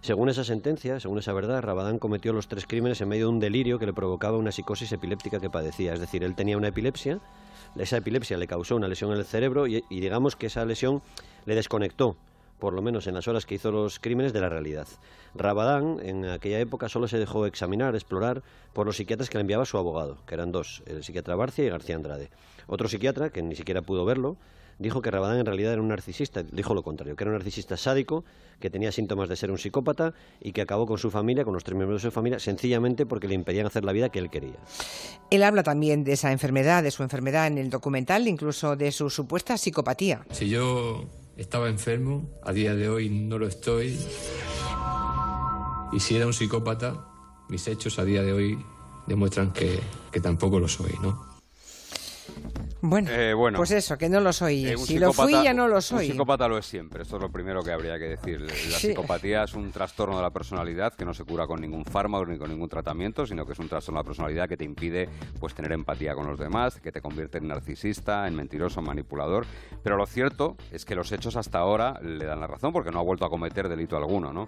Según 0.02 0.30
esa 0.30 0.44
sentencia, 0.44 1.00
según 1.00 1.20
esa 1.20 1.34
verdad, 1.34 1.62
Rabadán 1.62 2.00
cometió 2.00 2.32
los 2.32 2.48
tres 2.48 2.66
crímenes 2.66 3.02
en 3.02 3.10
medio 3.10 3.26
de 3.26 3.34
un 3.34 3.40
delirio 3.40 3.80
que 3.80 3.86
le 3.86 3.94
provocaba 3.94 4.38
una 4.38 4.52
psicosis 4.52 4.92
epiléptica 4.94 5.40
que 5.40 5.50
padecía. 5.50 5.94
Es 5.94 6.00
decir, 6.00 6.24
él 6.24 6.36
tenía 6.36 6.58
una 6.58 6.70
epilepsia, 6.70 7.20
esa 7.78 7.98
epilepsia 7.98 8.38
le 8.38 8.48
causó 8.48 8.76
una 8.76 8.88
lesión 8.88 9.12
en 9.12 9.18
el 9.18 9.26
cerebro 9.26 9.68
y, 9.68 9.84
digamos 9.90 10.36
que 10.36 10.48
esa 10.48 10.66
lesión 10.66 11.02
le 11.46 11.56
desconectó 11.56 12.16
por 12.60 12.74
lo 12.74 12.82
menos 12.82 13.08
en 13.08 13.16
las 13.16 13.28
horas 13.28 13.46
que 13.46 13.56
hizo 13.56 13.72
los 13.72 14.00
crímenes, 14.00 14.34
de 14.34 14.42
la 14.42 14.50
realidad. 14.50 14.88
Rabadán, 15.34 16.00
en 16.04 16.26
aquella 16.26 16.60
época, 16.60 16.90
solo 16.90 17.08
se 17.08 17.18
dejó 17.18 17.46
examinar, 17.46 17.96
explorar 17.96 18.44
por 18.74 18.86
los 18.86 18.98
psiquiatras 18.98 19.30
que 19.30 19.38
le 19.38 19.42
enviaba 19.42 19.66
su 19.66 19.78
abogado, 19.78 20.18
que 20.26 20.36
eran 20.36 20.52
dos, 20.52 20.84
el 20.86 21.04
psiquiatra 21.04 21.36
Barcia 21.36 21.66
y 21.66 21.70
García 21.70 21.96
Andrade. 21.96 22.30
Otro 22.68 22.88
psiquiatra, 22.88 23.30
que 23.30 23.42
ni 23.42 23.56
siquiera 23.56 23.82
pudo 23.82 24.06
verlo, 24.06 24.38
dijo 24.80 25.02
que 25.02 25.12
Rabadán 25.12 25.40
en 25.40 25.46
realidad 25.46 25.74
era 25.74 25.82
un 25.82 25.90
narcisista, 25.90 26.42
dijo 26.44 26.74
lo 26.74 26.84
contrario, 26.84 27.16
que 27.16 27.24
era 27.24 27.32
un 27.32 27.38
narcisista 27.38 27.78
sádico, 27.78 28.24
que 28.60 28.70
tenía 28.70 28.92
síntomas 28.92 29.30
de 29.30 29.36
ser 29.36 29.52
un 29.52 29.58
psicópata 29.58 30.14
y 30.42 30.54
que 30.54 30.62
acabó 30.62 30.88
con 30.88 30.98
su 30.98 31.12
familia, 31.12 31.44
con 31.44 31.54
los 31.54 31.64
tres 31.64 31.76
miembros 31.76 32.02
de 32.02 32.10
su 32.10 32.12
familia, 32.12 32.40
sencillamente 32.40 33.06
porque 33.06 33.28
le 33.28 33.36
impedían 33.36 33.68
hacer 33.68 33.86
la 33.86 33.92
vida 33.92 34.10
que 34.10 34.20
él 34.20 34.30
quería. 34.30 34.56
Él 35.30 35.44
habla 35.44 35.64
también 35.64 36.04
de 36.04 36.14
esa 36.14 36.32
enfermedad, 36.32 36.82
de 36.82 36.92
su 36.92 37.04
enfermedad 37.04 37.48
en 37.48 37.58
el 37.58 37.70
documental, 37.70 38.28
incluso 38.28 38.76
de 38.76 38.92
su 38.92 39.10
supuesta 39.10 39.58
psicopatía. 39.58 40.26
Si 40.32 40.50
yo 40.50 41.06
estaba 41.40 41.70
enfermo, 41.70 42.30
a 42.44 42.52
día 42.52 42.76
de 42.76 42.90
hoy 42.90 43.10
no 43.10 43.38
lo 43.38 43.48
estoy, 43.48 43.98
y 45.92 46.00
si 46.00 46.16
era 46.16 46.26
un 46.26 46.34
psicópata, 46.34 47.08
mis 47.48 47.68
hechos 47.68 47.98
a 47.98 48.04
día 48.04 48.22
de 48.24 48.34
hoy 48.34 48.66
demuestran 49.08 49.52
que, 49.54 49.80
que 50.12 50.20
tampoco 50.20 50.60
lo 50.60 50.68
soy, 50.68 50.92
¿no? 51.02 51.29
Eh, 53.10 53.34
bueno, 53.34 53.58
pues 53.58 53.72
eso, 53.72 53.98
que 53.98 54.08
no 54.08 54.22
lo 54.22 54.32
soy. 54.32 54.66
Eh, 54.66 54.78
si 54.78 54.98
lo 54.98 55.12
fui, 55.12 55.32
ya 55.32 55.54
no 55.54 55.68
lo 55.68 55.82
soy. 55.82 56.06
Un 56.06 56.12
psicópata 56.14 56.48
lo 56.48 56.58
es 56.58 56.66
siempre, 56.66 57.04
esto 57.04 57.18
es 57.18 57.22
lo 57.22 57.30
primero 57.30 57.62
que 57.62 57.72
habría 57.72 58.00
que 58.00 58.06
decir. 58.06 58.42
La 58.42 58.54
psicopatía 58.54 59.44
es 59.44 59.54
un 59.54 59.72
trastorno 59.72 60.16
de 60.16 60.22
la 60.22 60.32
personalidad 60.32 60.94
que 60.94 61.06
no 61.06 61.14
se 61.14 61.26
cura 61.26 61.46
con 61.46 61.60
ningún 61.60 61.84
fármaco 61.84 62.26
ni 62.26 62.38
con 62.38 62.50
ningún 62.50 62.70
tratamiento, 62.70 63.26
sino 63.26 63.46
que 63.46 63.54
es 63.54 63.60
un 63.60 63.68
trastorno 63.68 64.00
de 64.00 64.04
la 64.04 64.08
personalidad 64.08 64.48
que 64.48 64.58
te 64.58 64.64
impide 64.64 65.10
pues, 65.40 65.54
tener 65.54 65.74
empatía 65.74 66.16
con 66.16 66.28
los 66.28 66.40
demás, 66.40 66.80
que 66.80 66.92
te 66.92 67.02
convierte 67.02 67.40
en 67.40 67.48
narcisista, 67.48 68.28
en 68.28 68.36
mentiroso, 68.36 68.80
en 68.80 68.86
manipulador. 68.86 69.46
Pero 69.84 69.98
lo 69.98 70.06
cierto 70.06 70.56
es 70.72 70.86
que 70.86 70.96
los 70.96 71.12
hechos 71.12 71.36
hasta 71.36 71.60
ahora 71.60 72.00
le 72.02 72.26
dan 72.26 72.40
la 72.40 72.48
razón 72.48 72.72
porque 72.72 72.92
no 72.92 73.00
ha 73.00 73.04
vuelto 73.04 73.26
a 73.26 73.30
cometer 73.30 73.68
delito 73.68 73.98
alguno, 73.98 74.32
¿no? 74.32 74.48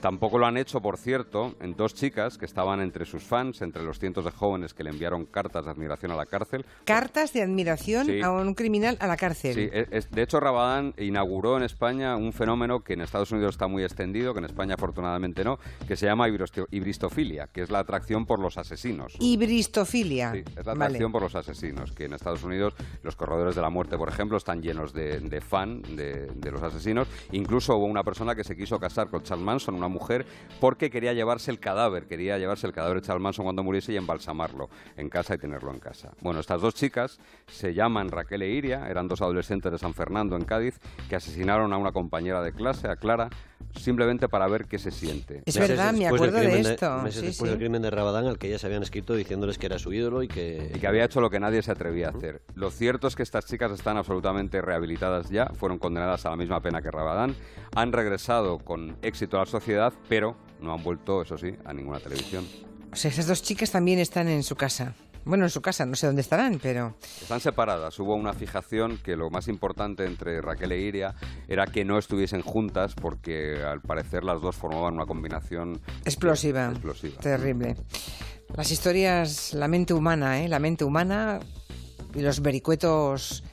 Tampoco 0.00 0.38
lo 0.38 0.46
han 0.46 0.56
hecho, 0.56 0.80
por 0.80 0.96
cierto, 0.96 1.54
en 1.60 1.76
dos 1.76 1.94
chicas 1.94 2.38
que 2.38 2.46
estaban 2.46 2.80
entre 2.80 3.04
sus 3.04 3.22
fans, 3.22 3.60
entre 3.60 3.82
los 3.82 3.98
cientos 3.98 4.24
de 4.24 4.30
jóvenes 4.30 4.72
que 4.72 4.82
le 4.82 4.90
enviaron 4.90 5.26
cartas 5.26 5.66
de 5.66 5.70
admiración 5.70 6.12
a 6.12 6.16
la 6.16 6.26
cárcel. 6.26 6.64
¿Cartas 6.84 7.32
de 7.34 7.42
admiración 7.42 8.22
a 8.22 8.30
un 8.30 8.54
criminal 8.54 8.96
a 9.00 9.06
la 9.06 9.16
cárcel? 9.16 9.54
Sí, 9.54 9.68
de 9.68 10.22
hecho 10.22 10.40
Rabadán 10.40 10.94
inauguró 10.96 11.58
en 11.58 11.64
España 11.64 12.16
un 12.16 12.32
fenómeno 12.32 12.80
que 12.80 12.94
en 12.94 13.02
Estados 13.02 13.30
Unidos 13.32 13.54
está 13.54 13.66
muy 13.66 13.84
extendido, 13.84 14.32
que 14.32 14.38
en 14.38 14.46
España 14.46 14.74
afortunadamente 14.74 15.44
no, 15.44 15.58
que 15.86 15.96
se 15.96 16.06
llama 16.06 16.28
hibristofilia, 16.28 17.48
que 17.48 17.62
es 17.62 17.70
la 17.70 17.80
atracción 17.80 18.24
por 18.24 18.38
los 18.38 18.56
asesinos. 18.56 19.14
Hibristofilia. 19.18 20.32
Sí, 20.32 20.44
es 20.56 20.64
la 20.66 20.72
atracción 20.72 21.12
por 21.12 21.22
los 21.22 21.34
asesinos, 21.34 21.92
que 21.92 22.04
en 22.04 22.14
Estados 22.14 22.42
Unidos 22.42 22.74
los 23.02 23.16
corredores 23.16 23.54
de 23.54 23.60
la 23.60 23.70
muerte, 23.70 23.98
por 23.98 24.08
ejemplo, 24.08 24.38
están 24.38 24.62
llenos 24.62 24.94
de, 24.94 25.42
fan 25.46 25.82
de, 25.82 26.26
de, 26.34 26.50
los 26.50 26.62
asesinos. 26.62 27.08
Incluso 27.32 27.76
hubo 27.76 27.84
una 27.84 28.02
persona 28.02 28.34
que 28.34 28.44
se 28.44 28.56
quiso 28.56 28.78
casar 28.78 29.10
con 29.10 29.22
Charles 29.22 29.44
Manson, 29.44 29.74
una 29.74 29.89
mujer 29.90 30.24
porque 30.60 30.90
quería 30.90 31.12
llevarse 31.12 31.50
el 31.50 31.60
cadáver, 31.60 32.06
quería 32.06 32.38
llevarse 32.38 32.66
el 32.66 32.72
cadáver 32.72 33.00
de 33.00 33.06
Charles 33.06 33.22
Manson 33.22 33.44
cuando 33.44 33.62
muriese 33.62 33.92
y 33.92 33.96
embalsamarlo 33.96 34.70
en 34.96 35.08
casa 35.08 35.34
y 35.34 35.38
tenerlo 35.38 35.72
en 35.72 35.80
casa. 35.80 36.12
Bueno, 36.20 36.40
estas 36.40 36.60
dos 36.60 36.74
chicas 36.74 37.18
se 37.48 37.74
llaman 37.74 38.08
Raquel 38.10 38.42
e 38.42 38.50
Iria, 38.50 38.88
eran 38.88 39.08
dos 39.08 39.22
adolescentes 39.22 39.72
de 39.72 39.78
San 39.78 39.94
Fernando 39.94 40.36
en 40.36 40.44
Cádiz 40.44 40.78
que 41.08 41.16
asesinaron 41.16 41.72
a 41.72 41.76
una 41.76 41.92
compañera 41.92 42.42
de 42.42 42.52
clase, 42.52 42.88
a 42.88 42.96
Clara, 42.96 43.30
simplemente 43.74 44.28
para 44.28 44.48
ver 44.48 44.66
qué 44.66 44.78
se 44.78 44.90
siente. 44.90 45.42
Es 45.46 45.58
verdad, 45.58 45.92
me 45.92 46.06
acuerdo 46.06 46.38
de 46.38 46.60
esto. 46.60 46.98
meses 47.02 47.22
después 47.22 47.50
del 47.50 47.58
crimen 47.58 47.82
de 47.82 47.90
Rabadán, 47.90 48.26
al 48.26 48.38
que 48.38 48.48
ellas 48.48 48.64
habían 48.64 48.82
escrito 48.82 49.14
diciéndoles 49.14 49.58
que 49.58 49.66
era 49.66 49.78
su 49.78 49.92
ídolo 49.92 50.22
y 50.22 50.28
que... 50.28 50.72
Y 50.74 50.78
que 50.78 50.86
había 50.86 51.04
hecho 51.04 51.20
lo 51.20 51.30
que 51.30 51.40
nadie 51.40 51.62
se 51.62 51.70
atrevía 51.70 52.08
a 52.08 52.10
hacer. 52.10 52.42
Lo 52.54 52.70
cierto 52.70 53.08
es 53.08 53.16
que 53.16 53.22
estas 53.22 53.46
chicas 53.46 53.72
están 53.72 53.96
absolutamente 53.96 54.60
rehabilitadas 54.60 55.30
ya, 55.30 55.46
fueron 55.54 55.78
condenadas 55.78 56.26
a 56.26 56.30
la 56.30 56.36
misma 56.36 56.60
pena 56.60 56.82
que 56.82 56.90
Rabadán, 56.90 57.34
han 57.74 57.92
regresado 57.92 58.58
con 58.58 58.96
éxito 59.02 59.36
a 59.36 59.40
la 59.40 59.46
sociedad, 59.46 59.79
pero 60.08 60.36
no 60.60 60.74
han 60.74 60.82
vuelto, 60.82 61.22
eso 61.22 61.38
sí, 61.38 61.54
a 61.64 61.72
ninguna 61.72 62.00
televisión. 62.00 62.46
O 62.92 62.96
sea, 62.96 63.10
esas 63.10 63.26
dos 63.26 63.42
chicas 63.42 63.70
también 63.70 63.98
están 63.98 64.28
en 64.28 64.42
su 64.42 64.56
casa. 64.56 64.94
Bueno, 65.24 65.44
en 65.44 65.50
su 65.50 65.60
casa, 65.60 65.84
no 65.84 65.96
sé 65.96 66.06
dónde 66.06 66.22
estarán, 66.22 66.58
pero... 66.62 66.96
Están 67.20 67.40
separadas. 67.40 67.98
Hubo 67.98 68.14
una 68.14 68.32
fijación 68.32 68.98
que 68.98 69.16
lo 69.16 69.30
más 69.30 69.48
importante 69.48 70.06
entre 70.06 70.40
Raquel 70.40 70.72
e 70.72 70.80
Iria 70.80 71.14
era 71.46 71.66
que 71.66 71.84
no 71.84 71.98
estuviesen 71.98 72.40
juntas 72.40 72.94
porque 72.94 73.62
al 73.62 73.80
parecer 73.82 74.24
las 74.24 74.40
dos 74.40 74.56
formaban 74.56 74.94
una 74.94 75.06
combinación... 75.06 75.80
Explosiva. 76.04 76.70
Explosiva. 76.70 77.18
Terrible. 77.20 77.76
Las 78.56 78.70
historias, 78.70 79.52
la 79.52 79.68
mente 79.68 79.92
humana, 79.92 80.42
¿eh? 80.42 80.48
La 80.48 80.58
mente 80.58 80.84
humana 80.84 81.38
y 82.14 82.20
los 82.22 82.40
vericuetos 82.40 83.44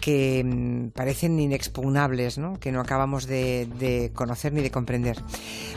que 0.00 0.42
mm, 0.44 0.90
parecen 0.90 1.38
inexpugnables, 1.38 2.38
¿no? 2.38 2.58
que 2.58 2.72
no 2.72 2.80
acabamos 2.80 3.26
de, 3.26 4.10
conocer 4.14 4.52
ni 4.52 4.62
de 4.62 4.70
comprender. 4.70 5.18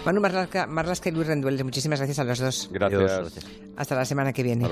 Manu 0.06 0.22
Marlasca, 0.22 1.10
y 1.10 1.12
Luis 1.12 1.28
Renduel, 1.28 1.64
muchísimas 1.64 2.00
gracias 2.00 2.20
a 2.20 2.24
los 2.24 2.40
dos. 2.40 2.70
Gracias. 2.72 3.46
Hasta 3.76 3.96
la 3.96 4.06
semana 4.06 4.34
que 4.34 4.44
viene. 4.44 4.68